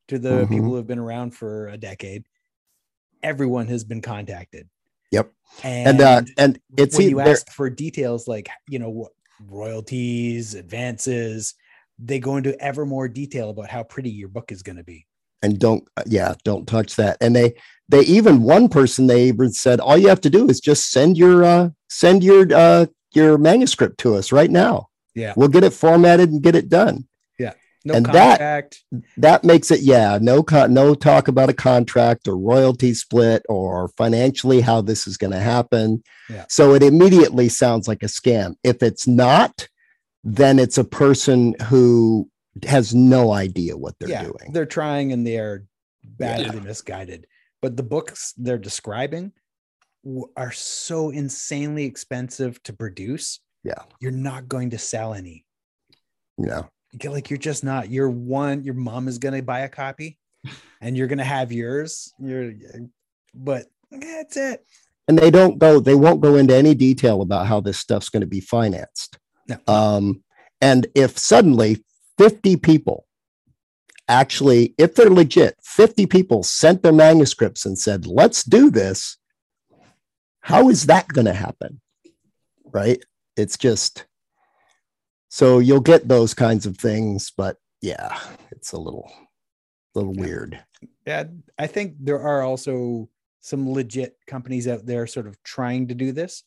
to 0.07 0.17
the 0.19 0.45
Mhm. 0.45 0.49
people 0.49 0.65
who 0.69 0.75
have 0.75 0.87
been 0.87 0.99
around 0.99 1.31
for 1.31 1.67
a 1.69 1.77
decade 1.77 2.25
everyone 3.23 3.67
has 3.67 3.83
been 3.83 4.01
contacted 4.01 4.69
Yep. 5.11 5.31
and, 5.63 5.87
And 5.87 6.01
uh 6.01 6.21
and 6.37 6.59
it's 6.77 6.97
when 6.97 7.09
you 7.09 7.19
ask 7.19 7.49
for 7.51 7.69
details 7.69 8.27
like 8.27 8.49
you 8.69 8.79
know 8.79 8.89
what 8.89 9.11
royalties 9.45 10.53
advances 10.55 11.53
they 11.99 12.19
go 12.19 12.37
into 12.37 12.59
ever 12.61 12.85
more 12.85 13.07
detail 13.07 13.49
about 13.49 13.69
how 13.69 13.83
pretty 13.83 14.09
your 14.09 14.29
book 14.29 14.51
is 14.51 14.61
going 14.63 14.77
to 14.77 14.83
be 14.83 15.05
and 15.41 15.59
don't 15.59 15.87
yeah 16.05 16.33
don't 16.43 16.67
touch 16.67 16.95
that. 16.95 17.17
And 17.21 17.35
they 17.35 17.53
they 17.89 18.01
even 18.01 18.41
one 18.43 18.69
person 18.69 19.07
they 19.07 19.25
even 19.27 19.51
said 19.53 19.79
all 19.79 19.97
you 19.97 20.09
have 20.09 20.21
to 20.21 20.29
do 20.29 20.49
is 20.49 20.59
just 20.59 20.91
send 20.91 21.17
your 21.17 21.43
uh 21.43 21.69
send 21.89 22.23
your 22.23 22.47
uh 22.53 22.85
your 23.13 23.37
manuscript 23.37 23.97
to 23.99 24.15
us 24.15 24.31
right 24.31 24.51
now. 24.51 24.87
Yeah. 25.15 25.33
we'll 25.35 25.47
get 25.47 25.63
it 25.63 25.73
formatted 25.73 26.29
and 26.29 26.43
get 26.43 26.55
it 26.55 26.69
done. 26.69 27.07
Yeah, 27.39 27.53
no 27.85 27.95
And 27.95 28.05
that- 28.07 28.37
contract 28.39 28.83
that 29.17 29.43
makes 29.43 29.71
it 29.71 29.81
yeah 29.81 30.19
no 30.21 30.43
con- 30.43 30.73
no 30.73 30.93
talk 30.93 31.27
about 31.27 31.49
a 31.49 31.53
contract 31.53 32.27
or 32.27 32.37
royalty 32.37 32.93
split 32.93 33.43
or 33.49 33.89
financially 33.97 34.61
how 34.61 34.81
this 34.81 35.07
is 35.07 35.17
going 35.17 35.31
to 35.33 35.39
happen. 35.39 36.03
Yeah. 36.29 36.45
so 36.49 36.73
it 36.75 36.83
immediately 36.83 37.49
sounds 37.49 37.87
like 37.87 38.03
a 38.03 38.07
scam. 38.07 38.55
If 38.63 38.83
it's 38.83 39.07
not 39.07 39.67
then 40.23 40.59
it's 40.59 40.77
a 40.77 40.83
person 40.83 41.55
who 41.69 42.29
has 42.65 42.93
no 42.95 43.31
idea 43.31 43.75
what 43.77 43.95
they're 43.99 44.09
yeah 44.09 44.23
doing. 44.23 44.51
they're 44.51 44.65
trying 44.65 45.11
and 45.13 45.25
they're 45.25 45.65
badly 46.03 46.59
misguided. 46.59 47.27
But 47.61 47.75
the 47.75 47.83
books 47.83 48.33
they're 48.37 48.57
describing 48.57 49.31
are 50.37 50.51
so 50.51 51.09
insanely 51.09 51.85
expensive 51.85 52.61
to 52.63 52.73
produce 52.73 53.39
Yeah. 53.63 53.81
you're 53.99 54.11
not 54.11 54.47
going 54.47 54.69
to 54.69 54.77
sell 54.77 55.13
any. 55.13 55.45
Yeah. 56.37 56.63
You're 57.01 57.11
like 57.11 57.29
you're 57.29 57.37
just 57.39 57.63
not 57.63 57.89
you're 57.89 58.09
one 58.09 58.63
your 58.63 58.73
mom 58.75 59.07
is 59.07 59.17
going 59.17 59.35
to 59.35 59.41
buy 59.43 59.61
a 59.61 59.69
copy 59.69 60.17
and 60.81 60.95
you're 60.95 61.07
going 61.07 61.17
to 61.17 61.23
have 61.23 61.51
yours. 61.51 62.13
You're 62.19 62.53
but 63.33 63.65
that's 63.91 64.37
it. 64.37 64.65
And 65.09 65.17
they 65.17 65.31
don't 65.31 65.57
go 65.59 65.79
they 65.79 65.95
won't 65.95 66.21
go 66.21 66.35
into 66.35 66.55
any 66.55 66.73
detail 66.75 67.21
about 67.21 67.47
how 67.47 67.59
this 67.59 67.77
stuff's 67.77 68.09
going 68.09 68.21
to 68.21 68.27
be 68.27 68.39
financed. 68.41 69.17
No. 69.49 69.57
um 69.67 70.23
and 70.61 70.87
if 70.95 71.17
suddenly 71.17 71.83
50 72.17 72.57
people 72.57 73.05
actually 74.07 74.73
if 74.77 74.95
they're 74.95 75.09
legit 75.09 75.55
50 75.61 76.05
people 76.05 76.41
sent 76.43 76.81
their 76.81 76.93
manuscripts 76.93 77.65
and 77.65 77.77
said 77.77 78.07
let's 78.07 78.43
do 78.43 78.69
this 78.71 79.17
how 80.41 80.69
is 80.69 80.85
that 80.85 81.07
going 81.09 81.25
to 81.25 81.33
happen 81.33 81.81
right? 82.73 83.01
It's 83.37 83.57
just 83.57 84.05
so 85.29 85.59
you'll 85.59 85.79
get 85.79 86.07
those 86.07 86.33
kinds 86.33 86.65
of 86.65 86.77
things 86.77 87.31
but 87.35 87.57
yeah 87.81 88.17
it's 88.51 88.71
a 88.71 88.77
little 88.77 89.11
little 89.95 90.13
Yeah. 90.15 90.21
weird. 90.21 90.63
Yeah 91.05 91.23
i 91.57 91.67
think 91.67 91.95
there 91.99 92.19
are 92.21 92.41
also 92.43 93.09
some 93.41 93.71
legit 93.71 94.15
companies 94.25 94.67
out 94.67 94.85
there 94.85 95.05
sort 95.07 95.27
of 95.27 95.41
trying 95.43 95.87
to 95.89 95.95
do 95.95 96.11
this. 96.11 96.43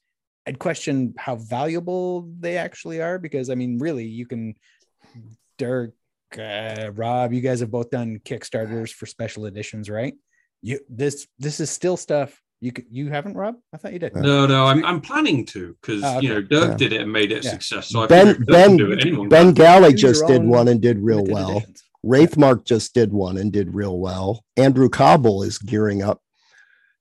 I'd 0.46 0.58
question 0.58 1.14
how 1.16 1.36
valuable 1.36 2.28
they 2.40 2.56
actually 2.56 3.00
are 3.02 3.18
because 3.18 3.50
i 3.50 3.54
mean 3.54 3.78
really 3.78 4.06
you 4.06 4.26
can 4.26 4.54
dyrk 5.60 5.92
uh, 6.38 6.90
rob 6.92 7.32
you 7.32 7.40
guys 7.40 7.60
have 7.60 7.70
both 7.70 7.90
done 7.90 8.18
kickstarters 8.24 8.92
for 8.92 9.06
special 9.06 9.46
editions 9.46 9.90
right 9.90 10.14
you 10.62 10.78
this 10.88 11.26
this 11.38 11.60
is 11.60 11.70
still 11.70 11.96
stuff 11.96 12.40
you 12.60 12.72
you 12.90 13.08
haven't 13.08 13.34
rob 13.34 13.54
i 13.72 13.76
thought 13.76 13.92
you 13.92 13.98
did 13.98 14.14
No, 14.14 14.46
no, 14.46 14.66
I'm, 14.66 14.84
I'm 14.84 15.00
planning 15.00 15.44
to 15.46 15.76
because 15.80 16.02
Oh, 16.04 16.16
okay. 16.18 16.26
you 16.26 16.34
know 16.34 16.42
Dyrk 16.42 16.68
Yeah. 16.70 16.76
did 16.76 16.92
it 16.92 17.00
and 17.00 17.12
made 17.12 17.32
it 17.32 17.42
a 17.42 17.44
Yeah. 17.44 17.50
success. 17.52 17.88
So 17.88 18.06
Ben 18.06 18.26
figured 18.28 18.46
Ben 18.46 18.68
can 18.68 18.76
do 18.76 18.92
it, 18.92 19.30
Ben 19.30 19.46
can. 19.46 19.54
Galley 19.54 19.94
just 19.94 20.26
did 20.26 20.42
one 20.44 20.68
and 20.68 20.80
did 20.80 20.98
real 20.98 21.24
well. 21.24 21.52
editions. 21.58 21.82
Wraithmark 22.04 22.64
just 22.64 22.92
did 22.94 23.12
one 23.12 23.36
and 23.38 23.50
did 23.52 23.74
real 23.74 23.98
well. 23.98 24.44
Andrew 24.56 24.88
Cobble 24.88 25.42
is 25.42 25.58
gearing 25.58 26.02
up 26.02 26.20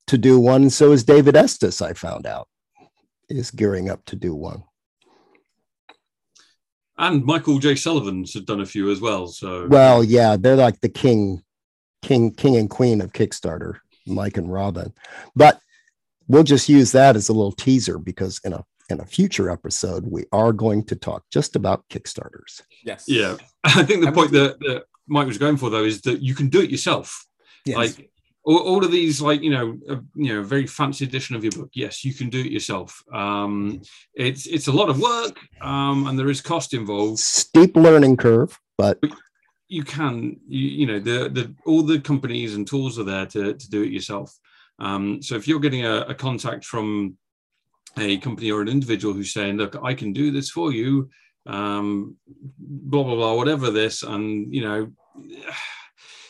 to 0.08 0.18
do 0.18 0.40
one, 0.40 0.62
and 0.64 0.74
so 0.74 0.92
is 0.92 1.04
David 1.04 1.36
Estes. 1.36 1.82
I 1.82 1.94
found 1.94 2.26
out 2.26 2.48
is 3.30 3.52
gearing 3.52 3.90
up 3.90 4.04
to 4.06 4.16
do 4.16 4.34
one. 4.34 4.64
And 7.00 7.24
Michael 7.24 7.60
J. 7.60 7.76
Sullivan's 7.76 8.34
had 8.34 8.46
done 8.46 8.60
a 8.60 8.66
few 8.66 8.92
as 8.92 9.00
well. 9.00 9.28
So 9.28 9.68
Well, 9.68 10.04
yeah, 10.04 10.36
they're 10.38 10.58
like 10.58 10.82
the 10.82 10.90
king, 10.90 11.42
king, 12.02 12.32
king 12.32 12.58
and 12.58 12.70
queen 12.70 13.00
of 13.02 13.14
Kickstarter, 13.14 13.80
Mike 14.06 14.38
and 14.38 14.52
Robin. 14.52 14.94
But 15.34 15.62
we'll 16.28 16.44
just 16.44 16.68
use 16.68 16.92
that 16.92 17.16
as 17.16 17.30
a 17.30 17.34
little 17.34 17.54
teaser 17.54 17.98
because 17.98 18.40
in 18.44 18.54
a 18.54 18.64
in 18.90 19.00
a 19.00 19.06
future 19.06 19.52
episode 19.52 20.04
we 20.08 20.26
are 20.32 20.52
going 20.52 20.84
to 20.84 20.96
talk 20.96 21.24
just 21.32 21.56
about 21.56 21.88
Kickstarters. 21.90 22.62
Yes. 22.84 23.06
yeah, 23.08 23.38
I 23.64 23.84
think 23.84 24.02
the 24.02 24.08
And 24.08 24.16
point 24.16 24.32
that, 24.32 24.60
that 24.60 24.84
Mike 25.08 25.28
was 25.28 25.38
going 25.38 25.58
for 25.58 25.70
though 25.70 25.84
is 25.84 26.02
that 26.02 26.22
you 26.22 26.36
can 26.36 26.50
do 26.50 26.62
it 26.62 26.70
yourself. 26.70 27.26
Yes. 27.66 27.78
Like 27.78 28.09
all, 28.50 28.58
all 28.58 28.84
of 28.84 28.92
these, 28.92 29.22
like 29.22 29.42
you 29.42 29.52
know, 29.52 29.78
uh, 29.90 30.02
you 30.16 30.34
know, 30.34 30.42
very 30.44 30.66
fancy 30.66 31.06
edition 31.06 31.36
of 31.36 31.44
your 31.44 31.52
book. 31.52 31.70
Yes, 31.74 32.04
you 32.04 32.14
can 32.14 32.30
do 32.30 32.40
it 32.40 32.52
yourself. 32.52 33.02
Um, 33.14 33.82
it's 34.16 34.48
it's 34.48 34.68
a 34.68 34.72
lot 34.72 34.90
of 34.90 35.00
work, 35.00 35.38
um, 35.62 36.08
and 36.08 36.18
there 36.18 36.30
is 36.30 36.42
cost 36.42 36.74
involved. 36.74 37.20
Steep 37.20 37.76
learning 37.76 38.18
curve, 38.18 38.60
but 38.78 39.00
you 39.70 39.84
can 39.84 40.40
you, 40.48 40.68
you 40.68 40.86
know 40.88 41.00
the 41.00 41.30
the 41.30 41.54
all 41.66 41.84
the 41.84 42.00
companies 42.00 42.56
and 42.56 42.68
tools 42.68 42.98
are 43.00 43.04
there 43.04 43.28
to, 43.28 43.54
to 43.54 43.70
do 43.70 43.84
it 43.84 43.92
yourself 43.92 44.36
um, 44.80 45.22
so 45.22 45.36
if 45.36 45.48
you're 45.48 45.60
getting 45.60 45.86
a, 45.86 46.02
a 46.02 46.16
contact 46.16 46.66
from 46.66 47.16
a 47.98 48.18
company 48.18 48.52
or 48.52 48.62
an 48.62 48.68
individual 48.68 49.14
who's 49.14 49.32
saying 49.32 49.58
look 49.58 49.76
i 49.84 49.94
can 49.94 50.12
do 50.12 50.32
this 50.32 50.50
for 50.50 50.72
you 50.72 51.08
um, 51.46 52.16
blah 52.58 53.04
blah 53.04 53.16
blah 53.16 53.36
whatever 53.36 53.70
this 53.70 54.02
and 54.02 54.54
you 54.54 54.62
know 54.62 54.92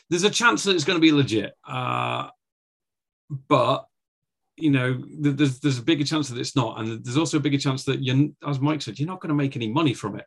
there's 0.10 0.24
a 0.24 0.30
chance 0.30 0.64
that 0.64 0.76
it's 0.76 0.84
going 0.84 0.98
to 0.98 1.02
be 1.02 1.12
legit 1.12 1.54
uh, 1.68 2.30
but 3.48 3.86
you 4.60 4.72
know 4.72 5.02
there's 5.20 5.60
there's 5.60 5.80
a 5.80 5.84
bigger 5.84 6.04
chance 6.04 6.30
that 6.30 6.38
it's 6.38 6.56
not 6.56 6.80
and 6.80 7.04
there's 7.04 7.18
also 7.18 7.38
a 7.38 7.42
bigger 7.42 7.58
chance 7.58 7.86
that 7.86 8.02
you 8.02 8.36
as 8.46 8.60
mike 8.60 8.82
said 8.82 9.00
you're 9.00 9.08
not 9.08 9.22
going 9.22 9.30
to 9.30 9.36
make 9.36 9.56
any 9.56 9.72
money 9.72 9.94
from 9.94 10.18
it 10.18 10.26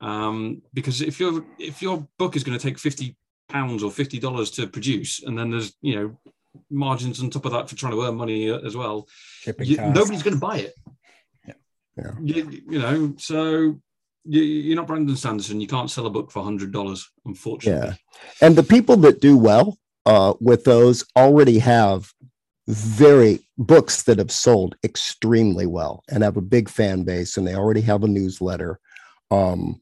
um, 0.00 0.62
because 0.72 1.00
if 1.00 1.20
your 1.20 1.44
if 1.58 1.82
your 1.82 2.06
book 2.18 2.36
is 2.36 2.44
going 2.44 2.58
to 2.58 2.62
take 2.62 2.78
50 2.78 3.16
pounds 3.48 3.82
or 3.82 3.90
50 3.90 4.18
dollars 4.18 4.50
to 4.52 4.66
produce 4.66 5.22
and 5.22 5.38
then 5.38 5.50
there's 5.50 5.74
you 5.82 5.96
know 5.96 6.18
margins 6.70 7.22
on 7.22 7.30
top 7.30 7.44
of 7.44 7.52
that 7.52 7.68
for 7.68 7.76
trying 7.76 7.92
to 7.92 8.02
earn 8.02 8.16
money 8.16 8.50
uh, 8.50 8.58
as 8.60 8.76
well 8.76 9.06
you, 9.68 9.76
nobody's 9.92 10.22
going 10.22 10.34
to 10.34 10.40
buy 10.40 10.58
it 10.58 10.74
Yeah. 11.46 11.54
Yeah. 11.96 12.12
you, 12.22 12.62
you 12.70 12.78
know 12.78 13.14
so 13.18 13.80
you're 14.24 14.76
not 14.76 14.86
brandon 14.86 15.16
sanderson 15.16 15.60
you 15.60 15.66
can't 15.66 15.90
sell 15.90 16.06
a 16.06 16.10
book 16.10 16.30
for 16.30 16.40
100 16.40 16.72
dollars 16.72 17.10
unfortunately 17.26 17.88
Yeah, 17.88 17.94
and 18.40 18.56
the 18.56 18.62
people 18.62 18.96
that 18.98 19.20
do 19.20 19.36
well 19.36 19.78
uh, 20.06 20.34
with 20.40 20.64
those 20.64 21.04
already 21.16 21.58
have 21.58 22.12
very 22.66 23.40
books 23.58 24.02
that 24.02 24.18
have 24.18 24.30
sold 24.30 24.76
extremely 24.84 25.66
well 25.66 26.02
and 26.10 26.22
have 26.22 26.36
a 26.36 26.42
big 26.42 26.68
fan 26.68 27.02
base, 27.02 27.36
and 27.36 27.46
they 27.46 27.54
already 27.54 27.80
have 27.82 28.04
a 28.04 28.08
newsletter. 28.08 28.78
Um, 29.30 29.80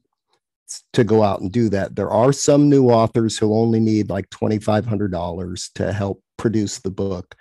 to 0.93 1.03
go 1.03 1.21
out 1.21 1.39
and 1.39 1.51
do 1.51 1.69
that. 1.69 1.95
There 1.95 2.09
are 2.09 2.33
some 2.33 2.67
new 2.67 2.89
authors 2.89 3.37
who 3.37 3.53
only 3.53 3.79
need 3.79 4.09
like 4.09 4.27
$2,500 4.31 5.73
to 5.75 5.93
help 5.93 6.23
produce 6.37 6.79
the 6.79 6.89
book, 6.89 7.35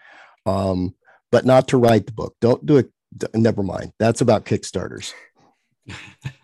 um, 0.45 0.95
but 1.31 1.47
not 1.47 1.67
to 1.69 1.79
write 1.79 2.05
the 2.05 2.13
book. 2.13 2.35
Don't 2.43 2.67
do 2.67 2.77
it. 2.77 2.91
Never 3.35 3.63
mind. 3.63 3.93
That's 3.99 4.21
about 4.21 4.45
Kickstarters. 4.45 5.15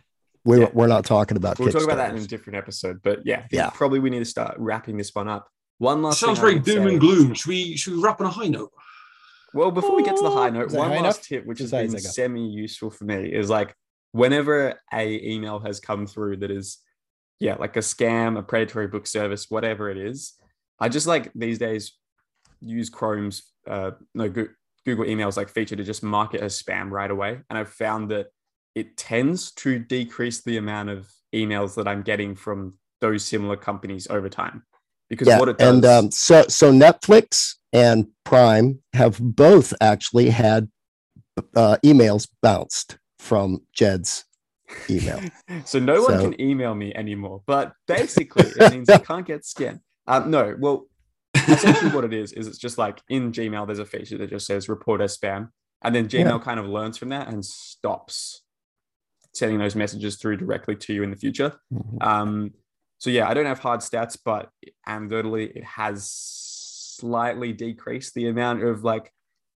We're, 0.48 0.61
yeah. 0.61 0.70
we're 0.72 0.87
not 0.87 1.04
talking 1.04 1.37
about 1.37 1.58
We'll 1.58 1.70
talk 1.70 1.84
about 1.84 1.98
that 1.98 2.16
in 2.16 2.22
a 2.22 2.26
different 2.26 2.56
episode. 2.56 3.02
But 3.02 3.20
yeah, 3.26 3.44
yeah, 3.50 3.68
probably 3.68 3.98
we 3.98 4.08
need 4.08 4.20
to 4.20 4.24
start 4.24 4.54
wrapping 4.56 4.96
this 4.96 5.14
one 5.14 5.28
up. 5.28 5.46
One 5.76 6.02
last 6.02 6.20
sounds 6.20 6.38
very 6.38 6.58
doom 6.58 6.84
say, 6.84 6.92
and 6.92 7.00
gloom. 7.00 7.34
Should 7.34 7.48
we 7.48 7.76
should 7.76 7.92
we 7.92 8.00
wrap 8.00 8.18
on 8.22 8.26
a 8.26 8.30
high 8.30 8.48
note? 8.48 8.72
Well, 9.52 9.70
before 9.70 9.94
we 9.94 10.02
get 10.02 10.16
to 10.16 10.22
the 10.22 10.30
high 10.30 10.48
note, 10.48 10.72
one 10.72 10.88
high 10.88 11.00
last 11.00 11.18
enough? 11.18 11.22
tip, 11.22 11.46
which 11.46 11.58
has 11.58 11.70
been 11.70 11.98
semi 11.98 12.48
useful 12.48 12.88
for 12.88 13.04
me, 13.04 13.30
is 13.30 13.50
like 13.50 13.74
whenever 14.12 14.74
a 14.90 15.30
email 15.30 15.58
has 15.58 15.80
come 15.80 16.06
through 16.06 16.38
that 16.38 16.50
is 16.50 16.78
yeah 17.40 17.54
like 17.56 17.76
a 17.76 17.80
scam 17.80 18.38
a 18.38 18.42
predatory 18.42 18.88
book 18.88 19.06
service 19.06 19.46
whatever 19.48 19.90
it 19.90 19.98
is 19.98 20.32
i 20.80 20.88
just 20.88 21.06
like 21.06 21.30
these 21.34 21.58
days 21.58 21.92
use 22.61 22.88
chrome's 22.88 23.42
uh 23.68 23.90
no 24.14 24.28
google 24.28 25.04
emails 25.04 25.37
like 25.37 25.50
feature 25.50 25.76
to 25.76 25.84
just 25.84 26.02
mark 26.02 26.34
it 26.34 26.40
as 26.40 26.61
spam 26.61 26.90
right 26.90 27.11
away 27.11 27.38
and 27.50 27.58
i've 27.58 27.68
found 27.68 28.11
that 28.11 28.28
it 28.74 28.96
tends 28.96 29.50
to 29.52 29.78
decrease 29.78 30.42
the 30.42 30.57
amount 30.57 30.88
of 30.88 31.11
emails 31.35 31.74
that 31.74 31.88
i'm 31.88 32.02
getting 32.02 32.35
from 32.35 32.74
those 33.00 33.24
similar 33.24 33.57
companies 33.57 34.07
over 34.09 34.28
time 34.28 34.62
because 35.09 35.28
yeah, 35.28 35.38
what 35.38 35.48
it 35.48 35.59
does 35.59 35.74
and 35.74 35.85
um, 35.85 36.11
so 36.11 36.42
so 36.48 36.72
netflix 36.72 37.54
and 37.72 38.09
prime 38.24 38.81
have 38.92 39.18
both 39.20 39.72
actually 39.81 40.31
had 40.31 40.68
uh, 41.54 41.76
emails 41.85 42.28
bounced 42.42 42.98
from 43.18 43.61
Jed's 43.72 44.24
email. 44.88 45.20
so 45.64 45.78
no 45.78 46.04
so. 46.07 46.12
one 46.12 46.20
can 46.20 46.40
email 46.40 46.74
me 46.74 46.94
anymore. 46.94 47.42
But 47.46 47.72
basically, 47.87 48.46
it 48.46 48.72
means 48.72 48.88
I 48.88 48.98
can't 48.98 49.26
get 49.26 49.44
scanned. 49.44 49.81
Um, 50.07 50.31
no, 50.31 50.57
well, 50.59 50.87
essentially 51.35 51.90
what 51.90 52.04
it 52.04 52.12
is 52.12 52.33
is 52.33 52.46
it's 52.46 52.59
just 52.59 52.78
like 52.78 53.00
in 53.09 53.33
Gmail, 53.33 53.66
there's 53.66 53.78
a 53.78 53.87
feature 53.87 54.18
that 54.18 54.31
just 54.31 54.46
says 54.46 54.68
report 54.68 55.00
as 55.00 55.16
spam, 55.16 55.50
and 55.83 55.94
then 55.94 56.09
Gmail 56.09 56.24
yeah. 56.24 56.38
kind 56.38 56.59
of 56.59 56.66
learns 56.66 56.98
from 56.98 57.11
that 57.11 57.28
and 57.28 57.44
stops 57.44 58.42
sending 59.38 59.59
those 59.59 59.74
messages 59.74 60.16
through 60.16 60.37
directly 60.37 60.77
to 60.77 60.92
you 60.92 61.03
in 61.03 61.11
the 61.11 61.16
future. 61.16 61.59
Mm-hmm. 61.72 61.96
Um, 62.01 62.53
so 62.98 63.11
yeah, 63.11 63.29
I 63.29 63.35
don't 63.35 63.46
have 63.46 63.61
hard 63.61 63.81
stats, 63.81 64.18
but 64.22 64.51
anecdotally, 64.88 65.55
it 65.55 65.64
has 65.64 66.11
slightly 66.11 67.53
decreased 67.53 68.14
the 68.14 68.29
amount 68.29 68.64
of 68.64 68.83
like 68.85 69.12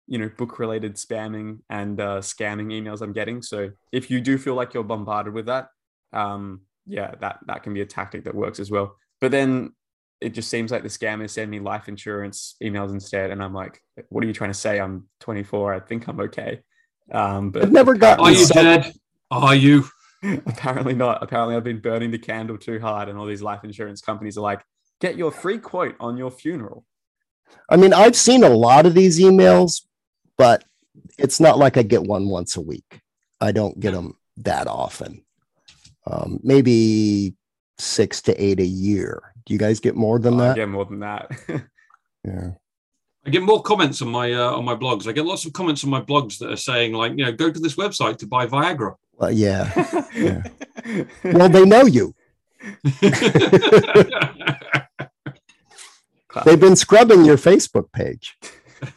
you 0.08 0.18
know 0.18 0.30
book 0.38 0.60
related 0.60 0.96
spamming 0.96 1.60
and 1.70 2.00
uh, 2.00 2.20
scamming 2.20 2.68
emails 2.68 3.02
i'm 3.02 3.14
getting. 3.14 3.42
So 3.42 3.72
if 3.92 4.12
you 4.12 4.22
do 4.22 4.38
feel 4.38 4.56
like 4.56 4.74
you're 4.74 4.84
bombarded 4.84 5.34
with 5.34 5.48
that 5.48 5.70
um, 6.14 6.62
yeah 6.86 7.16
that 7.20 7.40
that 7.48 7.64
can 7.64 7.74
be 7.74 7.82
a 7.82 7.86
tactic 7.86 8.26
that 8.26 8.36
works 8.36 8.60
as 8.60 8.70
well. 8.70 8.96
But 9.20 9.32
then 9.32 9.74
it 10.20 10.36
just 10.36 10.50
seems 10.50 10.72
like 10.72 10.84
the 10.84 10.90
scammers 10.90 11.32
send 11.32 11.50
me 11.50 11.60
life 11.60 11.88
insurance 11.88 12.56
emails 12.62 12.92
instead 12.92 13.32
and 13.32 13.42
i'm 13.42 13.56
like 13.56 13.82
what 14.10 14.24
are 14.24 14.28
you 14.28 14.34
trying 14.34 14.52
to 14.52 14.60
say? 14.66 14.80
I'm 14.80 15.08
24 15.22 15.74
i 15.74 15.80
think 15.80 16.08
i'm 16.08 16.20
okay. 16.20 16.62
Um, 17.12 17.50
but 17.50 17.64
i've 17.64 17.72
never 17.72 17.96
got 17.96 18.20
are 18.20 18.32
you 18.32 18.46
dead 18.48 18.94
are 19.32 19.56
you 19.56 19.86
apparently 20.46 20.94
not 20.94 21.24
apparently 21.24 21.56
i've 21.56 21.64
been 21.64 21.80
burning 21.80 22.12
the 22.12 22.20
candle 22.20 22.58
too 22.58 22.80
hard 22.80 23.10
and 23.10 23.18
all 23.18 23.26
these 23.26 23.42
life 23.42 23.64
insurance 23.64 24.02
companies 24.02 24.38
are 24.38 24.42
like 24.42 24.62
get 25.00 25.18
your 25.18 25.32
free 25.32 25.58
quote 25.58 25.96
on 26.00 26.18
your 26.18 26.30
funeral 26.30 26.86
I 27.70 27.78
mean, 27.78 27.94
I've 27.94 28.16
seen 28.16 28.44
a 28.44 28.50
lot 28.50 28.86
of 28.86 28.94
these 28.94 29.20
emails, 29.20 29.82
but 30.38 30.64
it's 31.18 31.40
not 31.40 31.58
like 31.58 31.78
I 31.78 31.84
get 31.84 32.04
one 32.04 32.28
once 32.28 32.58
a 32.58 32.62
week. 32.62 33.02
I 33.40 33.52
don't 33.52 33.80
get 33.80 33.94
them 33.94 34.18
that 34.38 34.68
often. 34.68 35.24
Um, 36.06 36.40
maybe 36.44 37.36
six 37.78 38.22
to 38.24 38.44
eight 38.44 38.60
a 38.60 38.66
year. 38.66 39.22
Do 39.46 39.54
you 39.54 39.60
guys 39.60 39.80
get 39.80 39.96
more 39.96 40.20
than 40.20 40.38
that? 40.38 40.52
I 40.52 40.56
get 40.56 40.70
more 40.70 40.86
than 40.86 41.00
that. 41.00 41.32
yeah. 42.26 42.52
I 43.26 43.30
get 43.30 43.44
more 43.44 43.62
comments 43.62 44.02
on 44.02 44.10
my 44.10 44.34
uh, 44.34 44.52
on 44.52 44.66
my 44.66 44.76
blogs. 44.76 45.08
I 45.08 45.12
get 45.12 45.26
lots 45.26 45.46
of 45.46 45.54
comments 45.54 45.84
on 45.84 45.92
my 45.92 46.02
blogs 46.02 46.40
that 46.40 46.52
are 46.52 46.58
saying 46.58 46.94
like, 46.94 47.12
you 47.16 47.24
know, 47.24 47.32
go 47.32 47.52
to 47.52 47.60
this 47.60 47.76
website 47.76 48.18
to 48.18 48.28
buy 48.28 48.48
Viagra. 48.48 48.96
Well, 49.22 49.32
yeah. 49.32 49.72
yeah. 50.16 50.44
well, 51.24 51.48
they 51.48 51.64
know 51.64 51.86
you. 51.86 52.16
They've 56.44 56.60
been 56.60 56.76
scrubbing 56.76 57.24
your 57.24 57.38
Facebook 57.38 57.92
page. 57.92 58.36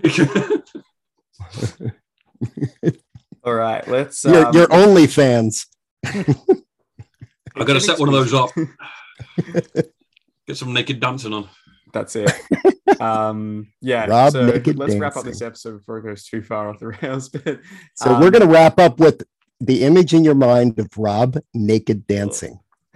All 3.45 3.55
right, 3.55 3.87
let's. 3.87 4.25
Your, 4.25 4.47
um... 4.47 4.55
your 4.55 4.67
OnlyFans. 4.69 5.67
I've 6.07 7.67
got 7.67 7.75
to 7.75 7.81
set 7.81 7.99
one 7.99 8.09
of 8.09 8.15
those 8.15 8.33
up. 8.33 8.49
Get 10.47 10.57
some 10.57 10.73
naked 10.73 11.01
dancing 11.01 11.35
on. 11.35 11.51
That's 11.93 12.17
it. 12.17 12.33
Um, 12.99 13.69
yeah. 13.83 14.07
Rob 14.07 14.33
so 14.33 14.41
let's 14.41 14.65
dancing. 14.65 15.01
wrap 15.01 15.17
up 15.17 15.25
this 15.25 15.43
episode 15.43 15.77
before 15.79 15.99
it 15.99 16.03
goes 16.03 16.25
too 16.25 16.43
far 16.43 16.71
off 16.71 16.79
the 16.79 16.97
rails. 17.03 17.29
But 17.29 17.61
so 17.95 18.15
um, 18.15 18.23
we're 18.23 18.31
going 18.31 18.47
to 18.47 18.49
wrap 18.49 18.79
up 18.79 18.99
with 18.99 19.23
the 19.61 19.85
image 19.85 20.15
in 20.15 20.25
your 20.25 20.35
mind 20.35 20.79
of 20.79 20.89
Rob 20.97 21.39
naked 21.53 22.07
dancing. 22.07 22.61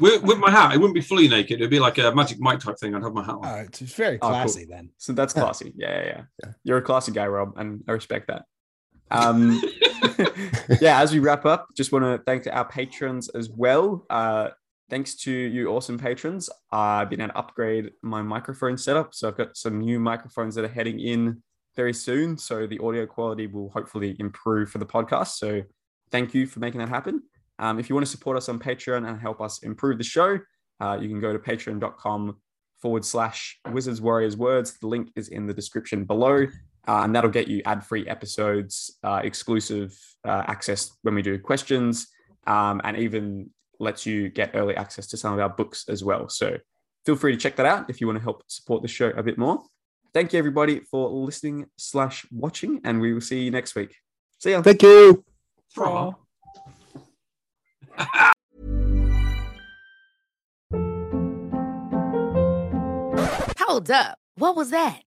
with, 0.00 0.22
with, 0.22 0.38
my 0.38 0.50
hat, 0.50 0.74
it 0.74 0.78
wouldn't 0.78 0.94
be 0.94 1.00
fully 1.00 1.28
naked. 1.28 1.60
It'd 1.60 1.70
be 1.70 1.80
like 1.80 1.98
a 1.98 2.14
Magic 2.14 2.40
Mike 2.40 2.60
type 2.60 2.78
thing. 2.78 2.94
I'd 2.94 3.02
have 3.02 3.12
my 3.12 3.24
hat 3.24 3.34
on. 3.34 3.44
Oh, 3.44 3.56
it's 3.56 3.80
very 3.80 4.18
classy 4.18 4.62
oh, 4.62 4.66
cool. 4.66 4.76
then. 4.76 4.90
So 4.98 5.12
that's 5.12 5.32
classy. 5.32 5.72
Yeah. 5.76 5.90
Yeah, 5.90 6.04
yeah, 6.04 6.22
yeah. 6.42 6.52
You're 6.64 6.78
a 6.78 6.82
classy 6.82 7.12
guy, 7.12 7.26
Rob, 7.26 7.56
and 7.56 7.84
I 7.88 7.92
respect 7.92 8.28
that. 8.28 8.44
Um, 9.08 9.62
yeah, 10.80 11.00
as 11.00 11.12
we 11.12 11.20
wrap 11.20 11.46
up, 11.46 11.68
just 11.76 11.92
want 11.92 12.04
to 12.04 12.20
thank 12.26 12.48
our 12.48 12.64
patrons 12.64 13.28
as 13.28 13.48
well. 13.48 14.04
Uh, 14.10 14.48
thanks 14.90 15.14
to 15.14 15.30
you 15.30 15.68
awesome 15.68 15.96
patrons, 15.96 16.50
I've 16.72 17.08
been 17.08 17.20
able 17.20 17.32
to 17.32 17.38
upgrade 17.38 17.92
my 18.02 18.22
microphone 18.22 18.76
setup. 18.76 19.14
So 19.14 19.28
I've 19.28 19.36
got 19.36 19.56
some 19.56 19.78
new 19.78 20.00
microphones 20.00 20.56
that 20.56 20.64
are 20.64 20.68
heading 20.68 20.98
in 20.98 21.40
very 21.76 21.92
soon. 21.92 22.36
So 22.38 22.66
the 22.66 22.78
audio 22.78 23.06
quality 23.06 23.46
will 23.46 23.68
hopefully 23.70 24.16
improve 24.18 24.70
for 24.70 24.78
the 24.78 24.86
podcast. 24.86 25.36
So 25.36 25.62
thank 26.10 26.34
you 26.34 26.46
for 26.46 26.60
making 26.60 26.80
that 26.80 26.88
happen. 26.88 27.22
Um, 27.58 27.78
if 27.78 27.88
you 27.88 27.94
want 27.94 28.06
to 28.06 28.10
support 28.10 28.36
us 28.36 28.48
on 28.48 28.58
Patreon 28.58 29.08
and 29.08 29.20
help 29.20 29.40
us 29.40 29.62
improve 29.62 29.98
the 29.98 30.04
show, 30.04 30.38
uh, 30.80 30.98
you 31.00 31.08
can 31.08 31.20
go 31.20 31.32
to 31.32 31.38
patreon.com 31.38 32.36
forward 32.80 33.04
slash 33.04 33.58
Wizards 33.70 34.00
Warriors 34.00 34.36
Words. 34.36 34.78
The 34.78 34.86
link 34.86 35.10
is 35.16 35.28
in 35.28 35.46
the 35.46 35.54
description 35.54 36.04
below, 36.04 36.46
uh, 36.88 37.00
and 37.02 37.14
that'll 37.14 37.30
get 37.30 37.48
you 37.48 37.62
ad 37.64 37.84
free 37.84 38.06
episodes, 38.08 38.98
uh, 39.02 39.20
exclusive 39.24 39.98
uh, 40.24 40.42
access 40.46 40.96
when 41.02 41.14
we 41.14 41.22
do 41.22 41.38
questions, 41.38 42.08
um, 42.46 42.80
and 42.84 42.96
even 42.96 43.50
lets 43.80 44.06
you 44.06 44.28
get 44.28 44.50
early 44.54 44.76
access 44.76 45.06
to 45.08 45.16
some 45.16 45.32
of 45.32 45.40
our 45.40 45.48
books 45.48 45.86
as 45.88 46.04
well. 46.04 46.28
So 46.28 46.58
feel 47.04 47.16
free 47.16 47.32
to 47.32 47.38
check 47.38 47.56
that 47.56 47.66
out 47.66 47.88
if 47.88 48.00
you 48.00 48.06
want 48.06 48.18
to 48.18 48.22
help 48.22 48.42
support 48.46 48.82
the 48.82 48.88
show 48.88 49.08
a 49.10 49.22
bit 49.22 49.38
more. 49.38 49.62
Thank 50.16 50.32
you, 50.32 50.38
everybody, 50.38 50.80
for 50.80 51.10
listening 51.10 51.66
slash 51.76 52.24
watching, 52.32 52.80
and 52.84 53.02
we 53.02 53.12
will 53.12 53.20
see 53.20 53.40
you 53.42 53.50
next 53.50 53.74
week. 53.74 53.94
See 54.38 54.52
ya. 54.52 54.62
Thank 54.62 54.80
you. 54.80 55.22
Hold 63.58 63.90
up. 63.90 64.18
What 64.36 64.56
was 64.56 64.70
that? 64.70 65.02